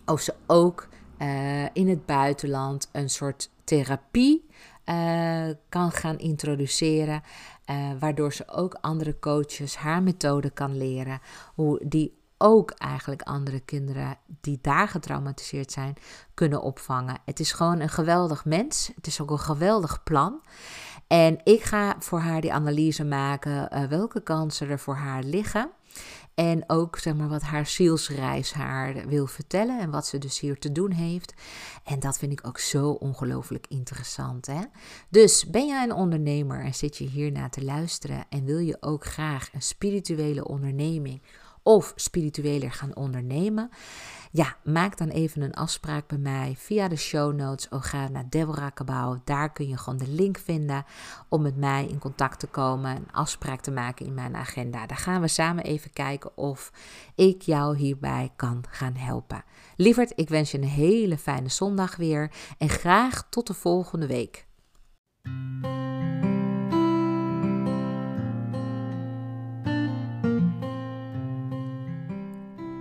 of 0.05 0.21
ze 0.21 0.33
ook 0.47 0.87
uh, 1.21 1.63
in 1.73 1.89
het 1.89 2.05
buitenland 2.05 2.89
een 2.91 3.09
soort 3.09 3.49
therapie 3.63 4.45
uh, 4.85 5.49
kan 5.69 5.91
gaan 5.91 6.17
introduceren. 6.17 7.21
Uh, 7.65 7.91
waardoor 7.99 8.33
ze 8.33 8.47
ook 8.47 8.77
andere 8.81 9.19
coaches 9.19 9.75
haar 9.75 10.03
methode 10.03 10.49
kan 10.49 10.77
leren. 10.77 11.19
Hoe 11.55 11.81
die 11.87 12.17
ook 12.37 12.71
eigenlijk 12.71 13.21
andere 13.21 13.59
kinderen 13.59 14.17
die 14.41 14.59
daar 14.61 14.87
getraumatiseerd 14.87 15.71
zijn 15.71 15.93
kunnen 16.33 16.61
opvangen. 16.61 17.17
Het 17.25 17.39
is 17.39 17.51
gewoon 17.51 17.79
een 17.79 17.89
geweldig 17.89 18.45
mens. 18.45 18.91
Het 18.95 19.07
is 19.07 19.21
ook 19.21 19.29
een 19.29 19.39
geweldig 19.39 20.03
plan. 20.03 20.41
En 21.07 21.39
ik 21.43 21.63
ga 21.63 21.95
voor 21.99 22.19
haar 22.19 22.41
die 22.41 22.53
analyse 22.53 23.05
maken 23.05 23.89
welke 23.89 24.21
kansen 24.21 24.69
er 24.69 24.79
voor 24.79 24.95
haar 24.95 25.23
liggen. 25.23 25.69
En 26.35 26.63
ook 26.67 26.97
zeg 26.97 27.15
maar, 27.15 27.27
wat 27.27 27.41
haar 27.41 27.67
zielsreis 27.67 28.53
haar 28.53 29.07
wil 29.07 29.27
vertellen 29.27 29.79
en 29.79 29.89
wat 29.89 30.07
ze 30.07 30.17
dus 30.17 30.39
hier 30.39 30.59
te 30.59 30.71
doen 30.71 30.91
heeft. 30.91 31.33
En 31.83 31.99
dat 31.99 32.17
vind 32.17 32.31
ik 32.31 32.47
ook 32.47 32.59
zo 32.59 32.89
ongelooflijk 32.89 33.65
interessant. 33.69 34.45
Hè? 34.45 34.61
Dus 35.09 35.45
ben 35.45 35.67
jij 35.67 35.83
een 35.83 35.93
ondernemer 35.93 36.63
en 36.63 36.73
zit 36.73 36.97
je 36.97 37.05
hier 37.05 37.31
naar 37.31 37.49
te 37.49 37.63
luisteren 37.63 38.25
en 38.29 38.45
wil 38.45 38.59
je 38.59 38.77
ook 38.79 39.05
graag 39.05 39.49
een 39.53 39.61
spirituele 39.61 40.47
onderneming 40.47 41.21
of 41.65 41.93
spiritueler 41.95 42.71
gaan 42.71 42.95
ondernemen? 42.95 43.69
Ja, 44.31 44.55
maak 44.63 44.97
dan 44.97 45.07
even 45.07 45.41
een 45.41 45.53
afspraak 45.53 46.07
bij 46.07 46.17
mij 46.17 46.53
via 46.57 46.87
de 46.87 46.95
show 46.95 47.35
notes. 47.35 47.69
Of 47.69 47.83
ga 47.83 48.07
naar 48.07 48.29
Deborah 48.29 48.73
Cabau. 48.73 49.19
Daar 49.23 49.51
kun 49.51 49.67
je 49.67 49.77
gewoon 49.77 49.99
de 49.99 50.07
link 50.07 50.37
vinden 50.37 50.85
om 51.29 51.41
met 51.41 51.57
mij 51.57 51.85
in 51.85 51.99
contact 51.99 52.39
te 52.39 52.47
komen. 52.47 52.95
Een 52.95 53.11
afspraak 53.11 53.61
te 53.61 53.71
maken 53.71 54.05
in 54.05 54.13
mijn 54.13 54.35
agenda. 54.35 54.85
Daar 54.85 54.97
gaan 54.97 55.21
we 55.21 55.27
samen 55.27 55.63
even 55.63 55.93
kijken 55.93 56.37
of 56.37 56.71
ik 57.15 57.41
jou 57.41 57.77
hierbij 57.77 58.31
kan 58.35 58.63
gaan 58.69 58.95
helpen. 58.95 59.43
Lieverd, 59.75 60.13
ik 60.15 60.29
wens 60.29 60.51
je 60.51 60.57
een 60.57 60.63
hele 60.63 61.17
fijne 61.17 61.49
zondag 61.49 61.95
weer. 61.95 62.31
En 62.57 62.69
graag 62.69 63.27
tot 63.29 63.47
de 63.47 63.53
volgende 63.53 64.07
week. 64.07 64.45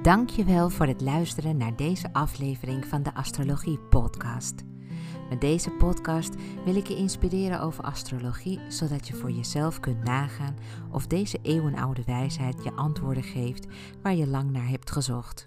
Dankjewel 0.05 0.71
voor 0.71 0.87
het 0.87 1.01
luisteren 1.01 1.57
naar 1.57 1.77
deze 1.77 2.13
aflevering 2.13 2.87
van 2.87 3.03
de 3.03 3.15
Astrologie 3.15 3.79
Podcast. 3.79 4.55
Met 5.31 5.41
deze 5.41 5.71
podcast 5.71 6.35
wil 6.65 6.77
ik 6.77 6.87
je 6.87 6.97
inspireren 6.97 7.61
over 7.61 7.85
astrologie, 7.85 8.61
zodat 8.69 9.09
je 9.09 9.15
voor 9.15 9.31
jezelf 9.31 9.81
kunt 9.81 10.05
nagaan 10.05 10.57
of 10.91 11.07
deze 11.07 11.39
eeuwenoude 11.43 12.03
wijsheid 12.07 12.65
je 12.65 12.73
antwoorden 12.73 13.23
geeft 13.23 13.67
waar 14.03 14.15
je 14.15 14.27
lang 14.27 14.51
naar 14.51 14.69
hebt 14.69 14.91
gezocht. 14.91 15.47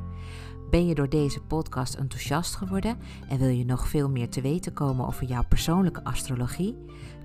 Ben 0.71 0.87
je 0.87 0.95
door 0.95 1.09
deze 1.09 1.41
podcast 1.41 1.93
enthousiast 1.93 2.55
geworden 2.55 2.97
en 3.29 3.37
wil 3.37 3.47
je 3.47 3.65
nog 3.65 3.87
veel 3.87 4.09
meer 4.09 4.29
te 4.29 4.41
weten 4.41 4.73
komen 4.73 5.07
over 5.07 5.27
jouw 5.27 5.43
persoonlijke 5.47 6.03
astrologie? 6.03 6.77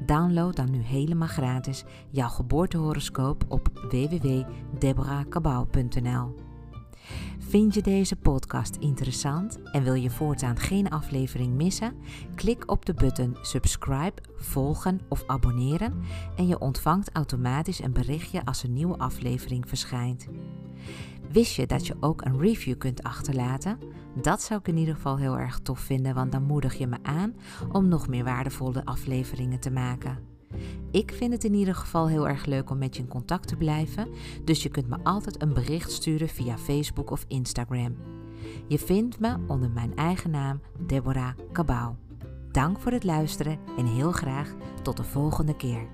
Download 0.07 0.57
dan 0.57 0.71
nu 0.71 0.83
helemaal 0.83 1.29
gratis 1.29 1.85
jouw 2.11 2.29
geboortehoroscoop 2.29 3.45
op 3.49 3.71
www.deborahkabau.nl. 3.91 6.35
Vind 7.39 7.75
je 7.75 7.83
deze 7.83 8.17
podcast 8.17 8.77
interessant 8.77 9.59
en 9.73 9.83
wil 9.83 9.95
je 9.95 10.11
voortaan 10.11 10.59
geen 10.59 10.89
aflevering 10.89 11.55
missen? 11.55 11.95
Klik 12.35 12.71
op 12.71 12.87
de 12.87 12.95
button 12.95 13.37
subscribe, 13.43 14.23
volgen 14.37 15.01
of 15.09 15.25
abonneren 15.27 16.03
en 16.37 16.47
je 16.47 16.59
ontvangt 16.59 17.11
automatisch 17.13 17.83
een 17.83 17.93
berichtje 17.93 18.45
als 18.45 18.63
een 18.63 18.73
nieuwe 18.73 18.99
aflevering 18.99 19.69
verschijnt. 19.69 20.27
Wist 21.37 21.55
je 21.55 21.67
dat 21.67 21.87
je 21.87 21.97
ook 22.01 22.25
een 22.25 22.39
review 22.39 22.79
kunt 22.79 23.03
achterlaten? 23.03 23.79
Dat 24.23 24.43
zou 24.43 24.61
ik 24.61 24.69
in 24.69 24.77
ieder 24.77 24.95
geval 24.95 25.17
heel 25.17 25.39
erg 25.39 25.59
tof 25.59 25.81
vinden, 25.81 26.15
want 26.15 26.33
dan 26.33 26.43
moedig 26.43 26.75
je 26.75 26.87
me 26.87 26.97
aan 27.03 27.35
om 27.73 27.89
nog 27.89 28.09
meer 28.09 28.25
waardevolle 28.25 28.85
afleveringen 28.85 29.61
te 29.61 29.71
maken. 29.71 30.19
Ik 30.91 31.13
vind 31.13 31.33
het 31.33 31.45
in 31.45 31.55
ieder 31.55 31.75
geval 31.75 32.09
heel 32.09 32.29
erg 32.29 32.47
leuk 32.47 32.71
om 32.71 32.79
met 32.79 32.97
je 32.97 33.03
in 33.03 33.09
contact 33.09 33.49
te 33.49 33.57
blijven, 33.57 34.09
dus 34.45 34.63
je 34.63 34.69
kunt 34.69 34.89
me 34.89 34.97
altijd 35.03 35.43
een 35.43 35.53
bericht 35.53 35.93
sturen 35.93 36.29
via 36.29 36.59
Facebook 36.59 37.11
of 37.11 37.25
Instagram. 37.29 37.97
Je 38.69 38.79
vindt 38.79 39.21
me 39.21 39.37
onder 39.47 39.71
mijn 39.71 39.97
eigen 39.97 40.31
naam 40.31 40.61
Deborah 40.87 41.33
Cabau. 41.53 41.95
Dank 42.51 42.79
voor 42.81 42.93
het 42.93 43.05
luisteren 43.05 43.59
en 43.79 43.87
heel 43.87 44.13
graag 44.13 44.55
tot 44.83 44.97
de 44.97 45.05
volgende 45.05 45.57
keer. 45.57 45.89